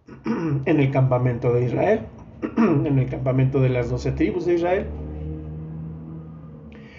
[0.25, 2.01] en el campamento de Israel,
[2.57, 4.87] en el campamento de las doce tribus de Israel.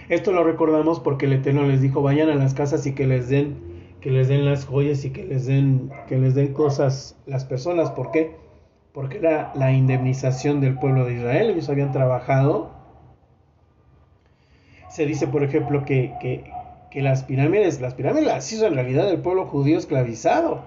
[0.08, 3.28] Esto lo recordamos porque el Eterno les dijo, vayan a las casas y que les
[3.28, 3.56] den,
[4.00, 7.90] que les den las joyas y que les den, que les den cosas las personas.
[7.90, 8.36] ¿Por qué?
[8.92, 11.50] Porque era la indemnización del pueblo de Israel.
[11.50, 12.70] Ellos habían trabajado.
[14.90, 16.44] Se dice, por ejemplo, que, que,
[17.00, 20.62] las pirámides, las pirámides las hizo en realidad el pueblo judío esclavizado.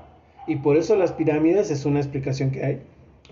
[0.48, 2.82] Y por eso las pirámides es una explicación que hay.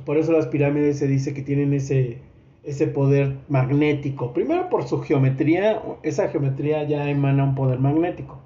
[0.06, 2.20] Por eso las pirámides se dice que tienen ese,
[2.64, 4.34] ese poder magnético.
[4.34, 8.40] Primero por su geometría, esa geometría ya emana un poder magnético.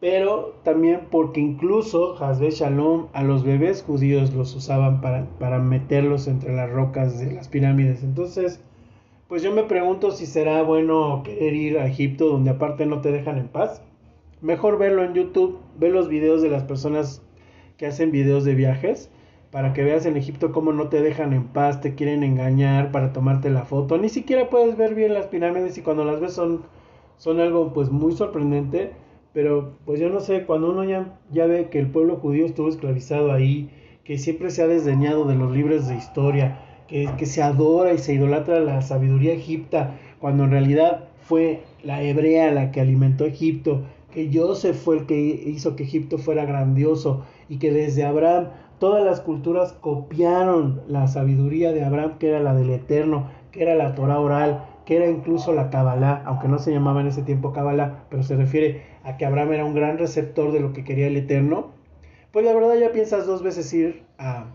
[0.00, 6.26] Pero también porque incluso Hazbe Shalom a los bebés judíos los usaban para, para meterlos
[6.26, 8.02] entre las rocas de las pirámides.
[8.02, 8.60] Entonces,
[9.32, 13.10] pues yo me pregunto si será bueno querer ir a Egipto donde aparte no te
[13.10, 13.80] dejan en paz.
[14.42, 17.22] Mejor verlo en YouTube, ver los videos de las personas
[17.78, 19.10] que hacen videos de viajes
[19.50, 23.14] para que veas en Egipto cómo no te dejan en paz, te quieren engañar para
[23.14, 23.96] tomarte la foto.
[23.96, 26.64] Ni siquiera puedes ver bien las pirámides y cuando las ves son,
[27.16, 28.92] son algo pues muy sorprendente.
[29.32, 32.68] Pero pues yo no sé, cuando uno ya, ya ve que el pueblo judío estuvo
[32.68, 33.70] esclavizado ahí,
[34.04, 37.98] que siempre se ha desdeñado de los libros de historia, que, que se adora y
[37.98, 43.82] se idolatra la sabiduría egipta, cuando en realidad fue la hebrea la que alimentó Egipto,
[44.12, 48.48] que Joseph fue el que hizo que Egipto fuera grandioso y que desde Abraham
[48.82, 53.76] Todas las culturas copiaron la sabiduría de Abraham, que era la del Eterno, que era
[53.76, 57.52] la Torah oral, que era incluso la Kabbalah, aunque no se llamaba en ese tiempo
[57.52, 61.06] Kabbalah, pero se refiere a que Abraham era un gran receptor de lo que quería
[61.06, 61.70] el Eterno,
[62.32, 64.46] pues la verdad ya piensas dos veces ir a,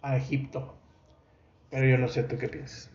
[0.00, 0.72] a Egipto.
[1.74, 2.88] Pero yo no sé tú qué piensas.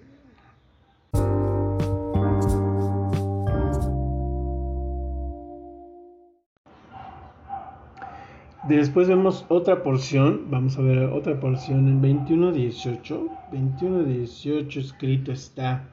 [8.69, 13.27] Después vemos otra porción, vamos a ver otra porción en 21.18.
[13.51, 15.89] 21.18 escrito está.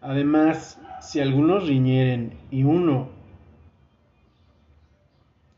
[0.00, 3.10] Además, si algunos riñeren y uno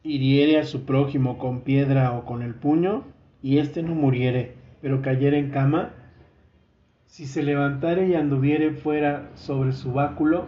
[0.03, 3.05] hiriere a su prójimo con piedra o con el puño,
[3.43, 5.95] y éste no muriere, pero cayere en cama,
[7.11, 10.47] si se levantare y anduviere fuera sobre su báculo,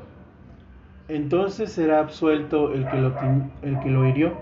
[1.08, 4.38] entonces será absuelto el que lo, hirió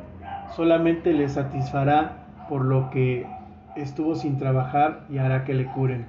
[0.54, 3.26] solamente le satisfará por lo que
[3.74, 6.06] estuvo sin trabajar y hará que le curen.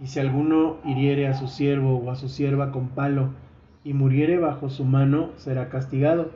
[0.00, 3.30] Y si alguno hiriere a su siervo o a su sierva con palo
[3.82, 6.30] y muriere bajo su mano, será castigado.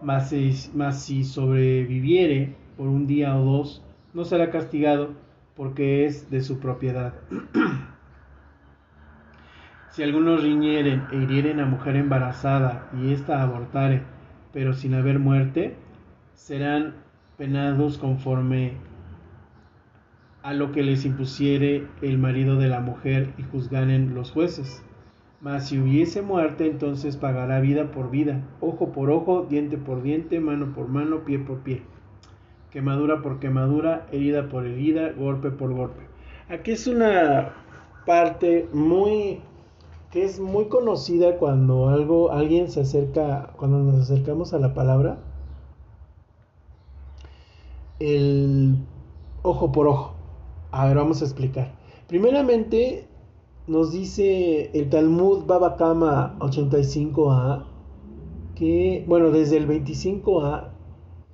[0.00, 3.84] Mas si sobreviviere por un día o dos,
[4.14, 5.10] no será castigado
[5.54, 7.12] porque es de su propiedad.
[9.90, 14.02] si algunos riñeren e hirieren a mujer embarazada y ésta abortare,
[14.52, 15.74] pero sin haber muerte,
[16.34, 16.94] serán
[17.36, 18.74] penados conforme
[20.42, 24.82] a lo que les impusiere el marido de la mujer y juzgaren los jueces.
[25.40, 30.38] Mas si hubiese muerte, entonces pagará vida por vida, ojo por ojo, diente por diente,
[30.38, 31.82] mano por mano, pie por pie,
[32.70, 36.02] quemadura por quemadura, herida por herida, golpe por golpe.
[36.48, 37.52] Aquí es una
[38.04, 39.40] parte muy
[40.10, 45.18] que es muy conocida cuando algo alguien se acerca, cuando nos acercamos a la palabra
[48.00, 48.78] el
[49.42, 50.14] ojo por ojo.
[50.72, 51.74] A ver, vamos a explicar.
[52.08, 53.06] Primeramente,
[53.66, 57.66] nos dice el Talmud Baba Kama 85a
[58.56, 60.70] que, bueno, desde el 25a,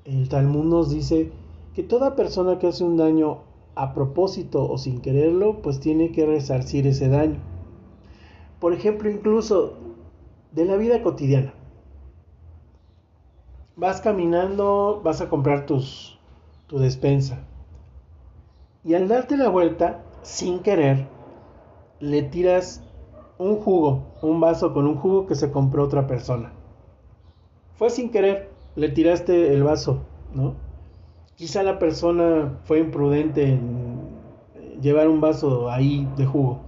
[0.04, 1.32] el Talmud nos dice
[1.74, 3.38] que toda persona que hace un daño
[3.74, 7.55] a propósito o sin quererlo, pues tiene que resarcir ese daño.
[8.60, 9.74] Por ejemplo, incluso
[10.52, 11.52] de la vida cotidiana.
[13.76, 16.16] Vas caminando, vas a comprar tus
[16.66, 17.38] tu despensa.
[18.84, 21.06] Y al darte la vuelta, sin querer,
[22.00, 22.82] le tiras
[23.38, 26.52] un jugo, un vaso con un jugo que se compró otra persona.
[27.74, 30.00] Fue sin querer, le tiraste el vaso,
[30.32, 30.54] ¿no?
[31.36, 34.00] Quizá la persona fue imprudente en
[34.80, 36.60] llevar un vaso ahí de jugo.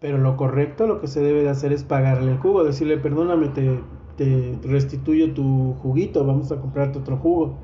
[0.00, 3.48] Pero lo correcto, lo que se debe de hacer es pagarle el jugo, decirle, perdóname,
[3.48, 3.80] te,
[4.16, 7.54] te restituyo tu juguito, vamos a comprarte otro jugo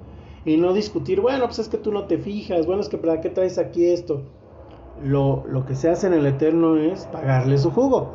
[0.45, 3.21] y no discutir, bueno, pues es que tú no te fijas, bueno, es que para
[3.21, 4.23] qué traes aquí esto.
[5.03, 8.11] Lo, lo que se hace en el Eterno es pagarle su jugo.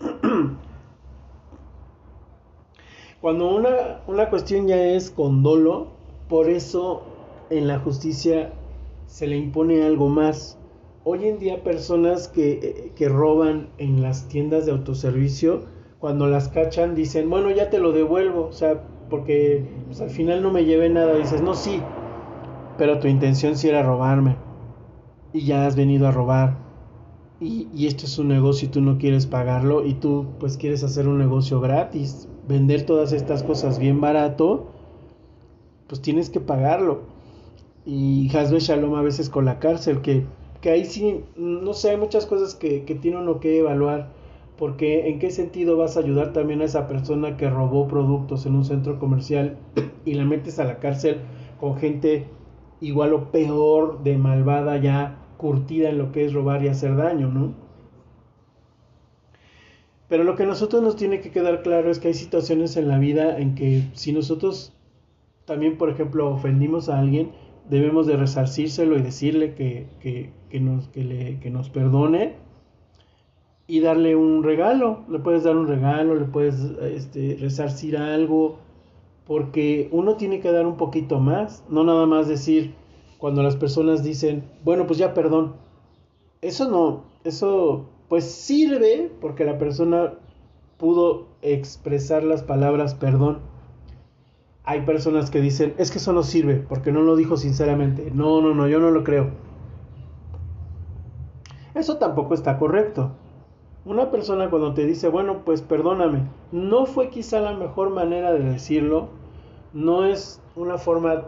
[3.20, 5.88] Cuando una, una cuestión ya es con dolo,
[6.28, 7.02] por eso
[7.50, 8.52] en la justicia
[9.06, 10.58] se le impone algo más.
[11.12, 15.64] Hoy en día personas que, que, roban en las tiendas de autoservicio,
[15.98, 18.46] cuando las cachan dicen, bueno, ya te lo devuelvo.
[18.46, 21.16] O sea, porque pues, al final no me llevé nada.
[21.16, 21.82] Dices, no, sí,
[22.78, 24.36] pero tu intención sí era robarme.
[25.32, 26.58] Y ya has venido a robar.
[27.40, 29.84] Y, y, esto es un negocio y tú no quieres pagarlo.
[29.84, 32.28] Y tú pues quieres hacer un negocio gratis.
[32.46, 34.68] Vender todas estas cosas bien barato.
[35.88, 37.00] Pues tienes que pagarlo.
[37.84, 40.02] Y Hasbe Shalom a veces con la cárcel.
[40.02, 40.24] Que,
[40.60, 44.12] que ahí sí, no sé, hay muchas cosas que, que tiene uno que evaluar
[44.60, 48.54] porque en qué sentido vas a ayudar también a esa persona que robó productos en
[48.54, 49.56] un centro comercial
[50.04, 51.16] y la metes a la cárcel
[51.58, 52.26] con gente
[52.80, 57.28] igual o peor de malvada ya curtida en lo que es robar y hacer daño,
[57.28, 57.54] ¿no?
[60.08, 62.88] Pero lo que a nosotros nos tiene que quedar claro es que hay situaciones en
[62.88, 64.74] la vida en que si nosotros
[65.46, 67.30] también, por ejemplo, ofendimos a alguien,
[67.70, 72.34] debemos de resarcírselo y decirle que, que, nos, que, le, que nos perdone
[73.66, 75.04] y darle un regalo.
[75.08, 78.58] Le puedes dar un regalo, le puedes este, resarcir algo,
[79.26, 82.74] porque uno tiene que dar un poquito más, no nada más decir
[83.18, 85.54] cuando las personas dicen, bueno, pues ya perdón.
[86.42, 90.14] Eso no, eso pues sirve porque la persona
[90.78, 93.49] pudo expresar las palabras perdón.
[94.64, 98.10] Hay personas que dicen, es que eso no sirve porque no lo dijo sinceramente.
[98.14, 99.30] No, no, no, yo no lo creo.
[101.74, 103.12] Eso tampoco está correcto.
[103.84, 108.40] Una persona cuando te dice, bueno, pues perdóname, no fue quizá la mejor manera de
[108.40, 109.08] decirlo,
[109.72, 111.24] no es una forma,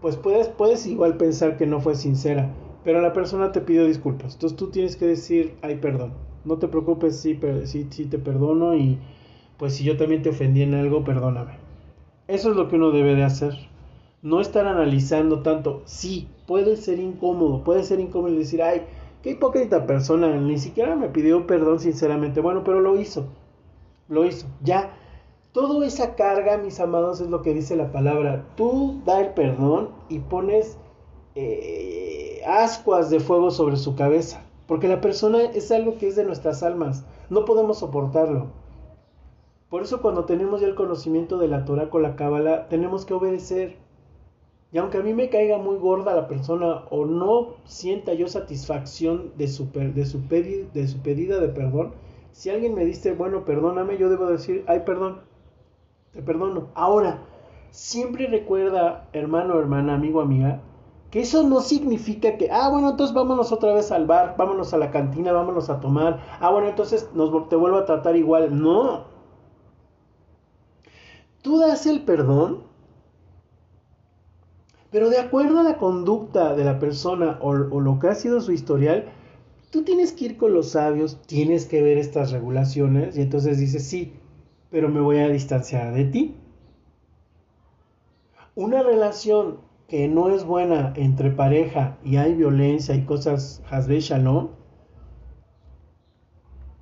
[0.00, 4.34] pues puedes, puedes igual pensar que no fue sincera, pero la persona te pidió disculpas.
[4.34, 6.12] Entonces tú tienes que decir, ay, perdón.
[6.44, 8.98] No te preocupes, sí, sí, sí te perdono y
[9.58, 11.67] pues si yo también te ofendí en algo, perdóname.
[12.28, 13.54] Eso es lo que uno debe de hacer.
[14.20, 15.80] No estar analizando tanto.
[15.86, 18.82] Sí, puede ser incómodo, puede ser incómodo decir, ay,
[19.22, 22.42] qué hipócrita persona, ni siquiera me pidió perdón sinceramente.
[22.42, 23.26] Bueno, pero lo hizo.
[24.08, 24.46] Lo hizo.
[24.62, 24.90] Ya.
[25.52, 28.44] Toda esa carga, mis amados, es lo que dice la palabra.
[28.56, 30.76] Tú da el perdón y pones
[31.34, 34.42] eh, ascuas de fuego sobre su cabeza.
[34.66, 37.06] Porque la persona es algo que es de nuestras almas.
[37.30, 38.48] No podemos soportarlo.
[39.70, 43.14] Por eso cuando tenemos ya el conocimiento de la Torah con la Cábala, tenemos que
[43.14, 43.76] obedecer.
[44.72, 49.32] Y aunque a mí me caiga muy gorda la persona o no sienta yo satisfacción
[49.36, 51.92] de su, de su, de su pedida de perdón,
[52.32, 55.22] si alguien me dice, bueno, perdóname, yo debo decir, ay, perdón,
[56.12, 56.68] te perdono.
[56.74, 57.22] Ahora,
[57.70, 60.60] siempre recuerda, hermano, hermana, amigo, amiga,
[61.10, 64.78] que eso no significa que, ah, bueno, entonces vámonos otra vez al bar, vámonos a
[64.78, 68.56] la cantina, vámonos a tomar, ah, bueno, entonces nos, te vuelvo a tratar igual.
[68.60, 69.04] No,
[71.42, 72.62] tú das el perdón,
[74.90, 78.52] pero de acuerdo a la conducta de la persona o, lo que ha sido su
[78.52, 79.06] historial,
[79.70, 83.86] tú tienes que ir con los sabios, tienes que ver estas regulaciones y entonces dices,
[83.86, 84.14] sí,
[84.70, 86.36] pero me voy a distanciar de ti.
[88.54, 89.58] Una relación
[89.88, 94.48] que no es buena entre pareja y hay violencia y cosas hasbe shalom,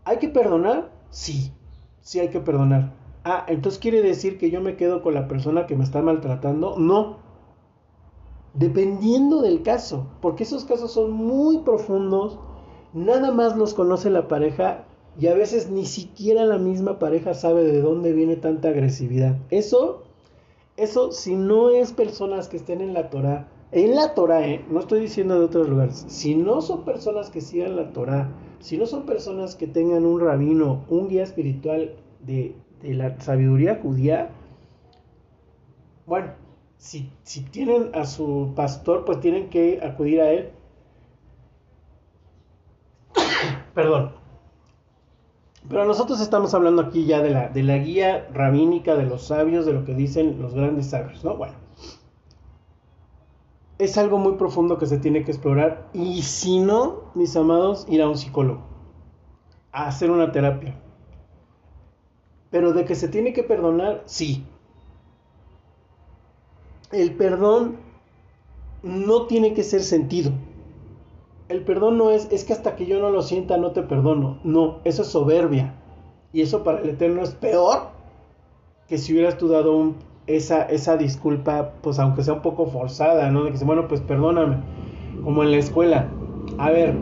[0.05, 0.91] ¿hay que perdonar?
[1.11, 1.53] Sí,
[2.01, 5.67] sí hay que perdonar ah, entonces quiere decir que yo me quedo con la persona
[5.67, 6.79] que me está maltratando.
[6.79, 7.19] No.
[8.55, 12.39] Dependiendo del caso, porque esos casos son muy profundos,
[12.95, 14.85] nada más los conoce la pareja
[15.19, 19.37] y a veces ni siquiera la misma pareja sabe de dónde viene tanta agresividad.
[19.51, 20.05] Eso,
[20.77, 24.79] eso si no es personas que estén en la Torah, en la Torah, eh, no
[24.79, 28.87] estoy diciendo de otros lugares, si no son personas que sigan la Torah, si no
[28.87, 32.55] son personas que tengan un rabino, un guía espiritual de
[32.87, 34.31] de la sabiduría judía,
[36.07, 36.33] bueno,
[36.79, 40.51] si, si tienen a su pastor, pues tienen que acudir a él.
[43.75, 44.13] Perdón.
[45.69, 49.67] Pero nosotros estamos hablando aquí ya de la, de la guía rabínica de los sabios,
[49.67, 51.37] de lo que dicen los grandes sabios, ¿no?
[51.37, 51.55] Bueno.
[53.79, 55.89] Es algo muy profundo que se tiene que explorar.
[55.93, 58.63] Y si no, mis amados, ir a un psicólogo.
[59.73, 60.81] A hacer una terapia.
[62.57, 64.47] Pero de que se tiene que perdonar, sí.
[66.91, 67.77] El perdón
[68.83, 70.33] no tiene que ser sentido.
[71.51, 74.39] El perdón no es, es que hasta que yo no lo sienta no te perdono.
[74.43, 75.75] No, eso es soberbia.
[76.33, 77.91] Y eso para el Eterno es peor
[78.89, 79.93] que si hubieras tú dado
[80.27, 83.45] esa, esa disculpa, pues aunque sea un poco forzada, ¿no?
[83.45, 84.63] De que bueno, pues perdóname.
[85.23, 86.09] Como en la escuela.
[86.57, 86.95] A ver,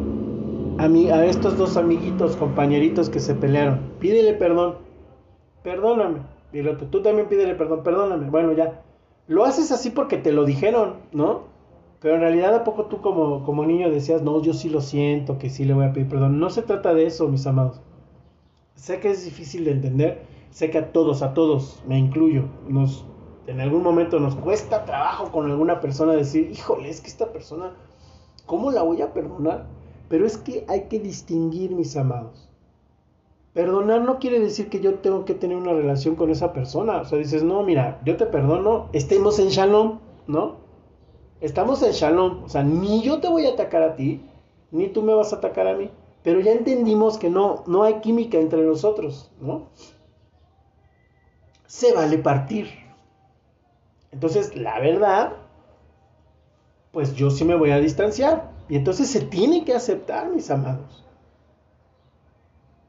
[0.79, 4.83] a, mí, a estos dos amiguitos, compañeritos que se pelearon, pídele perdón
[5.65, 6.21] perdóname.
[6.53, 8.31] Y tú también pídele perdón, perdóname.
[8.31, 8.83] Bueno, ya.
[9.27, 11.53] Lo haces así porque te lo dijeron, ¿no?
[12.01, 15.39] Pero en realidad, ¿a poco tú como, como niño decías, no, yo sí lo siento,
[15.39, 16.39] que sí le voy a pedir perdón?
[16.39, 17.81] No se trata de eso, mis amados.
[18.75, 23.07] Sé que es difícil de entender, sé que a todos, a todos, me incluyo, nos,
[23.47, 27.73] en algún momento nos cuesta trabajo con alguna persona decir, híjole, es que esta persona,
[28.45, 29.65] ¿cómo la voy a perdonar?
[30.11, 32.51] Pero es que hay que distinguir, mis amados.
[33.55, 37.01] Perdonar no quiere decir que yo tengo que tener una relación con esa persona.
[37.01, 40.57] O sea, dices, no, mira, yo te perdono, estemos en shalom, ¿no?
[41.41, 42.43] Estamos en shalom.
[42.43, 44.21] O sea, ni yo te voy a atacar a ti,
[44.73, 45.89] ni tú me vas a atacar a mí.
[46.25, 49.69] Pero ya entendimos que no, no hay química entre nosotros, ¿no?
[51.67, 52.71] Se vale partir.
[54.11, 55.33] Entonces, la verdad,
[56.91, 58.51] pues yo sí me voy a distanciar.
[58.69, 61.04] Y entonces se tiene que aceptar, mis amados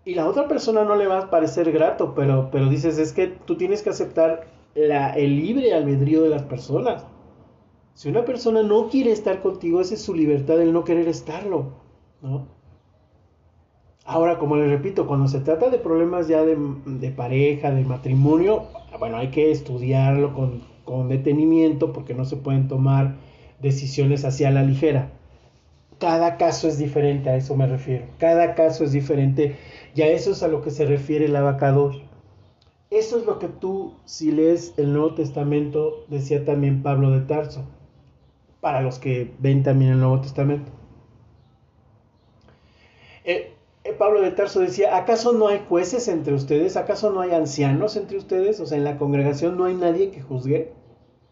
[0.05, 3.27] y la otra persona no le va a parecer grato, pero, pero dices, es que
[3.27, 7.05] tú tienes que aceptar la, el libre albedrío de las personas.
[7.95, 11.73] Si una persona no quiere estar contigo, esa es su libertad el no querer estarlo,
[12.21, 12.47] ¿no?
[14.05, 18.65] Ahora, como les repito, cuando se trata de problemas ya de, de pareja, de matrimonio,
[18.99, 23.15] bueno, hay que estudiarlo con, con detenimiento porque no se pueden tomar
[23.59, 25.09] decisiones hacia la ligera.
[25.97, 28.05] Cada caso es diferente, a eso me refiero.
[28.19, 29.55] Cada caso es diferente
[29.95, 31.93] y a eso es a lo que se refiere el abacador.
[32.91, 37.63] Eso es lo que tú, si lees el Nuevo Testamento, decía también Pablo de Tarso,
[38.59, 40.69] para los que ven también el Nuevo Testamento.
[43.23, 43.53] Eh,
[43.85, 46.75] eh, Pablo de Tarso decía, ¿acaso no hay jueces entre ustedes?
[46.75, 48.59] ¿Acaso no hay ancianos entre ustedes?
[48.59, 50.73] O sea, en la congregación no hay nadie que juzgue.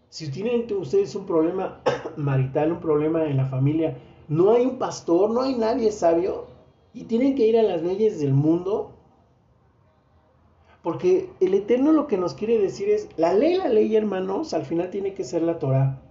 [0.07, 1.81] Si tienen entre ustedes un problema
[2.15, 3.97] marital, un problema en la familia,
[4.29, 6.52] no hay un pastor, no hay nadie sabio
[6.93, 8.91] y tienen que ir a las leyes del mundo.
[10.81, 14.65] Porque el Eterno lo que nos quiere decir es, la ley, la ley, hermanos, al
[14.65, 16.01] final tiene que ser la Torah.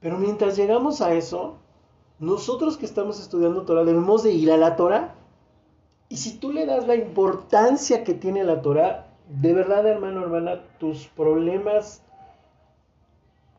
[0.00, 1.56] Pero mientras llegamos a eso,
[2.18, 5.14] nosotros que estamos estudiando Torah debemos de ir a la Torah.
[6.08, 10.62] Y si tú le das la importancia que tiene la Torah, de verdad, hermano, hermana,
[10.78, 12.02] tus problemas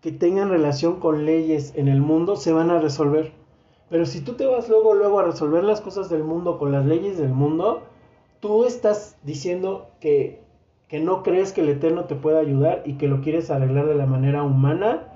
[0.01, 3.42] que tengan relación con leyes en el mundo se van a resolver.
[3.89, 6.85] Pero si tú te vas luego, luego a resolver las cosas del mundo con las
[6.85, 7.83] leyes del mundo,
[8.39, 10.41] tú estás diciendo que,
[10.87, 13.95] que no crees que el Eterno te pueda ayudar y que lo quieres arreglar de
[13.95, 15.07] la manera humana,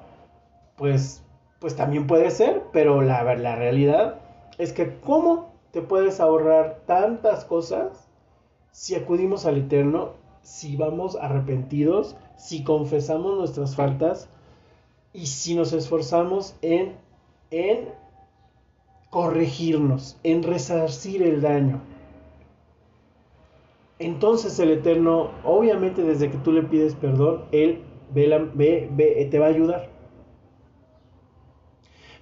[0.76, 1.24] pues,
[1.59, 4.20] pues también puede ser, pero la, la realidad
[4.57, 8.07] es que cómo te puedes ahorrar tantas cosas
[8.72, 10.11] si acudimos al Eterno,
[10.43, 14.30] si vamos arrepentidos, si confesamos nuestras faltas,
[15.13, 16.95] y si nos esforzamos en,
[17.49, 17.89] en
[19.09, 21.81] corregirnos, en resarcir el daño.
[23.99, 27.81] Entonces el Eterno, obviamente desde que tú le pides perdón, Él
[28.13, 29.89] ve, te va a ayudar.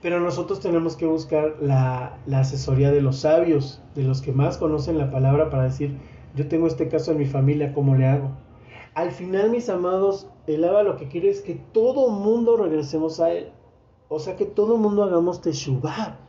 [0.02, 4.98] Pero nosotros tenemos que buscar la, asesoría de los sabios, de los que más conocen
[4.98, 5.98] la palabra para decir,
[6.36, 8.32] yo tengo este caso en mi familia, ¿cómo le hago?
[8.94, 13.32] Al final, mis amados, el Abba lo que quiere es que todo mundo regresemos a
[13.34, 13.52] Él.
[14.08, 16.20] O sea, que todo mundo hagamos Teshuvah.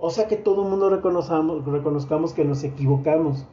[0.00, 3.46] O sea, que todo mundo reconozcamos, reconozcamos que nos equivocamos.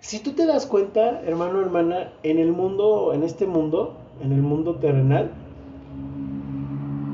[0.00, 4.42] Si tú te das cuenta, hermano, hermana, en el mundo, en este mundo, en el
[4.42, 5.32] mundo terrenal,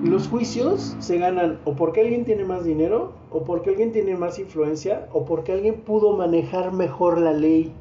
[0.02, 4.38] los juicios se ganan o porque alguien tiene más dinero, o porque alguien tiene más
[4.38, 7.72] influencia, o porque alguien pudo manejar mejor la ley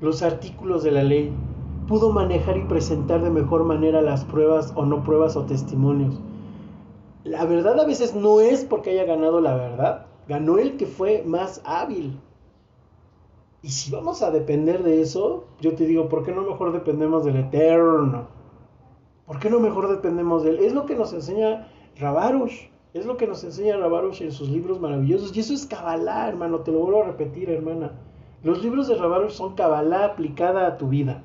[0.00, 1.30] los artículos de la ley,
[1.86, 6.18] pudo manejar y presentar de mejor manera las pruebas o no pruebas o testimonios.
[7.24, 11.22] La verdad a veces no es porque haya ganado la verdad, ganó el que fue
[11.26, 12.18] más hábil.
[13.62, 17.24] Y si vamos a depender de eso, yo te digo, ¿por qué no mejor dependemos
[17.24, 18.28] del Eterno?
[19.26, 20.58] ¿Por qué no mejor dependemos de él?
[20.60, 21.68] Es lo que nos enseña
[21.98, 22.68] Rabarush.
[22.94, 25.36] Es lo que nos enseña Rabarush en sus libros maravillosos.
[25.36, 26.60] Y eso es Kabbalah, hermano.
[26.60, 27.92] Te lo vuelvo a repetir, hermana.
[28.42, 31.22] Los libros de Rabaruch son Kabbalah aplicada a tu vida.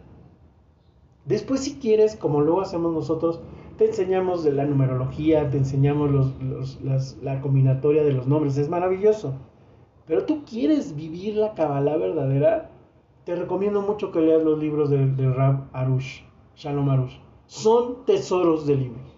[1.25, 3.39] Después, si quieres, como luego hacemos nosotros,
[3.77, 6.33] te enseñamos de la numerología, te enseñamos
[7.21, 9.33] la combinatoria de los nombres, es maravilloso.
[10.07, 12.69] Pero tú quieres vivir la Kabbalah verdadera,
[13.25, 16.21] te recomiendo mucho que leas los libros de, Rab Arush,
[16.55, 17.17] Shalom Arush.
[17.47, 19.17] Son tesoros de libros.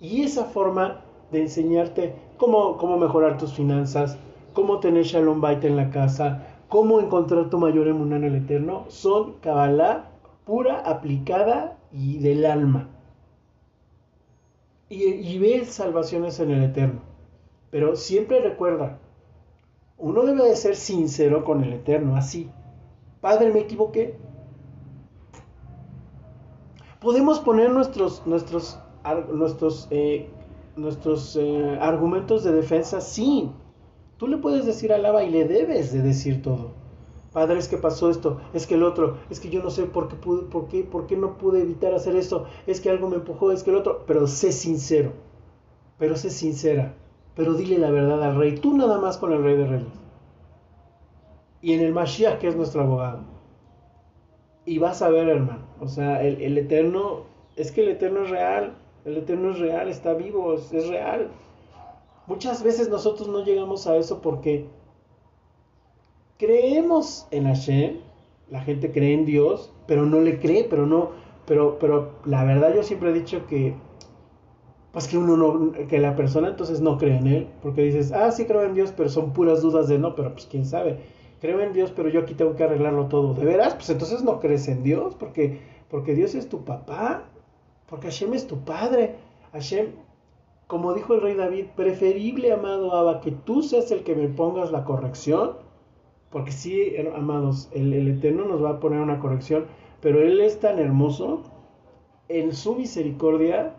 [0.00, 1.00] Y esa forma
[1.32, 4.18] de enseñarte cómo, cómo mejorar tus finanzas,
[4.54, 8.84] cómo tener Shalom Bait en la casa, cómo encontrar tu mayor emuná en el eterno,
[8.88, 10.10] son Kabbalah
[10.44, 12.88] pura, aplicada y del alma.
[14.88, 17.02] Y, y ve salvaciones en el eterno.
[17.70, 18.98] Pero siempre recuerda,
[19.98, 22.50] uno debe de ser sincero con el eterno, así.
[23.20, 24.16] Padre, me equivoqué.
[27.00, 28.80] Podemos poner nuestros, nuestros,
[29.32, 30.28] nuestros, eh,
[30.76, 33.52] nuestros eh, argumentos de defensa, sí
[34.18, 36.72] Tú le puedes decir alaba y le debes de decir todo.
[37.38, 40.08] Padre, es que pasó esto, es que el otro, es que yo no sé por
[40.08, 43.62] qué, pude, por, qué, no pude evitar hacer esto, es que algo me empujó, es
[43.62, 45.12] que el otro, pero sé sincero,
[45.98, 46.96] pero sé sincera,
[47.36, 49.86] pero dile la verdad al rey, tú nada más con el rey de reyes.
[51.62, 53.20] Y en el Mashiach, que es nuestro abogado.
[54.64, 57.20] Y vas a ver, hermano, o sea, el eterno,
[57.54, 58.74] es que el eterno es real,
[59.04, 61.28] el eterno es real, está vivo, es real.
[62.26, 64.66] Muchas veces nosotros no llegamos a eso porque
[66.38, 67.98] creemos en Hashem,
[68.50, 71.10] la gente cree en Dios, pero no le cree, pero no,
[71.46, 73.74] pero, pero la verdad yo siempre he dicho que,
[74.92, 78.30] pues que uno no, que la persona entonces no cree en él, porque dices, ah,
[78.30, 81.00] sí creo en Dios, pero son puras dudas de no, pero pues quién sabe,
[81.40, 83.74] creo en Dios, pero yo aquí tengo que arreglarlo todo, ¿de veras?
[83.74, 85.60] Pues entonces no crees en Dios, porque,
[85.90, 87.24] porque Dios es tu papá,
[87.86, 89.16] porque Hashem es tu padre,
[89.52, 89.88] Hashem
[90.68, 94.70] como dijo el rey David, preferible, amado Abba, que tú seas el que me pongas
[94.70, 95.52] la corrección,
[96.30, 99.66] porque sí, amados, el, Eterno nos va a poner una corrección,
[100.00, 101.42] pero Él es tan hermoso
[102.28, 103.74] en su misericordia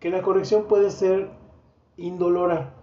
[0.00, 1.30] que la corrección puede ser
[1.96, 2.74] indolora,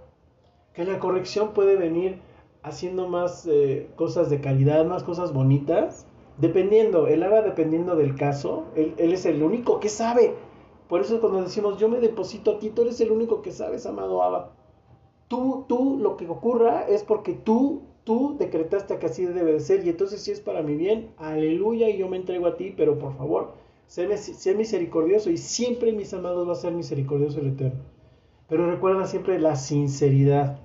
[0.73, 2.21] que la corrección puede venir
[2.63, 6.07] haciendo más eh, cosas de calidad, más cosas bonitas,
[6.37, 10.35] dependiendo, el Abba dependiendo del caso, él, él es el único que sabe
[10.89, 13.85] por eso cuando decimos, yo me deposito a ti, tú eres el único que sabes,
[13.85, 14.53] amado Abba.
[15.27, 19.85] Tú, tú, lo que ocurra es porque tú, tú decretaste que así debe de ser.
[19.85, 22.97] Y entonces si es para mi bien, aleluya, y yo me entrego a ti, pero
[22.97, 23.51] por favor,
[23.85, 24.07] sé,
[24.55, 25.29] misericordioso.
[25.29, 27.81] Y siempre, mis amados, va a ser misericordioso el Eterno.
[28.47, 30.59] Pero recuerda siempre la sinceridad.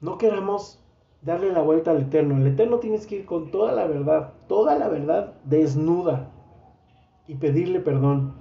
[0.00, 0.80] No queramos
[1.22, 2.36] darle la vuelta al Eterno.
[2.36, 6.30] El Eterno tienes que ir con toda la verdad, toda la verdad desnuda
[7.26, 8.36] y pedirle perdón.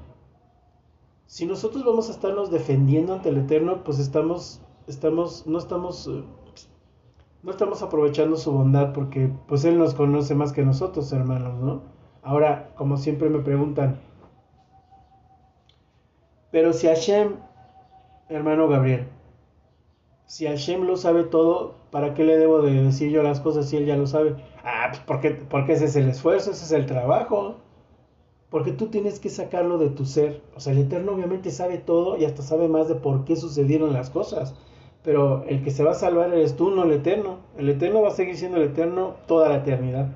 [1.26, 6.24] Si nosotros vamos a estarnos defendiendo ante el Eterno, pues estamos, estamos, no estamos, eh,
[7.44, 11.82] no estamos aprovechando su bondad porque pues Él nos conoce más que nosotros, hermanos, ¿no?
[12.22, 14.00] Ahora, como siempre me preguntan,
[16.52, 17.36] pero si Hashem,
[18.28, 19.08] hermano Gabriel,
[20.26, 23.78] si Hashem lo sabe todo, ¿para qué le debo de decir yo las cosas si
[23.78, 24.36] él ya lo sabe?
[24.64, 27.56] Ah, pues porque, porque ese es el esfuerzo, ese es el trabajo.
[28.50, 30.42] Porque tú tienes que sacarlo de tu ser.
[30.56, 33.94] O sea, el Eterno obviamente sabe todo y hasta sabe más de por qué sucedieron
[33.94, 34.56] las cosas.
[35.04, 37.38] Pero el que se va a salvar eres tú, no el Eterno.
[37.58, 40.10] El Eterno va a seguir siendo el Eterno toda la eternidad.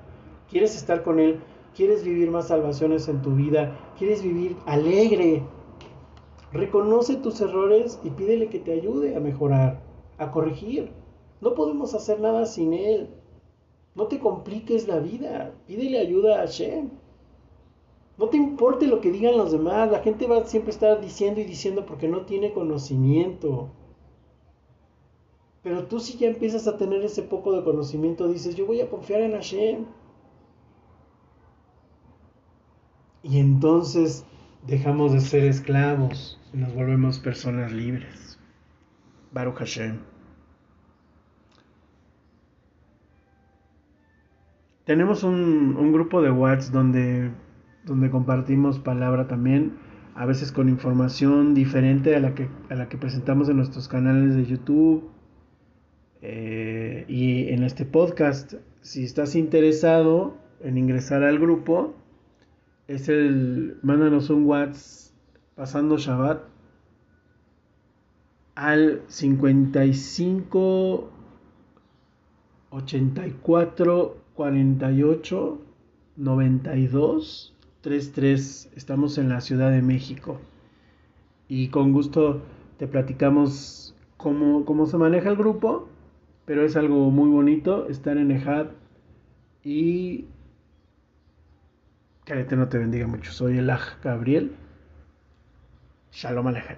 [0.50, 1.40] ¿Quieres estar con Él?
[1.76, 3.76] ¿Quieres vivir más salvaciones en tu vida?
[3.98, 5.42] ¿Quieres vivir alegre?
[6.52, 9.82] Reconoce tus errores y pídele que te ayude a mejorar,
[10.20, 10.92] a corregir.
[11.42, 13.10] No podemos hacer nada sin Él.
[13.96, 15.54] No te compliques la vida.
[15.66, 16.90] Pídele ayuda a Hashem.
[18.18, 19.90] No te importe lo que digan los demás.
[19.90, 23.70] La gente va a siempre estar diciendo y diciendo porque no tiene conocimiento.
[25.64, 28.90] Pero tú si ya empiezas a tener ese poco de conocimiento, dices, yo voy a
[28.90, 29.86] confiar en Hashem.
[33.24, 34.26] Y entonces
[34.68, 38.38] dejamos de ser esclavos y nos volvemos personas libres.
[39.32, 40.00] Baruch Hashem.
[44.84, 47.32] Tenemos un, grupo de WhatsApp donde,
[47.86, 49.78] donde compartimos palabra también,
[50.14, 54.36] a veces con información diferente a la que, a la que presentamos en nuestros canales
[54.36, 55.13] de YouTube
[56.26, 58.54] eh, y en este podcast.
[58.80, 61.96] Si estás interesado en ingresar al grupo,
[62.88, 65.14] es el, mándanos un WhatsApp
[65.56, 66.44] pasando Shabbat
[68.56, 71.10] al 55
[72.70, 75.62] 84 48
[76.16, 78.72] 92 33.
[78.78, 80.40] Estamos en la Ciudad de México.
[81.50, 82.44] Y con gusto
[82.78, 85.90] te platicamos cómo, cómo se maneja el grupo.
[86.46, 88.68] Pero es algo muy bonito estar en EJAD.
[89.64, 90.26] Y
[92.26, 93.32] que el te bendiga mucho.
[93.32, 94.52] Soy el Aj Gabriel.
[96.12, 96.78] Shalom Alejem.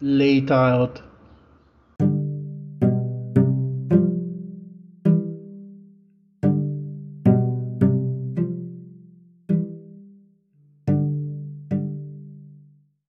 [0.00, 1.05] Leitaot.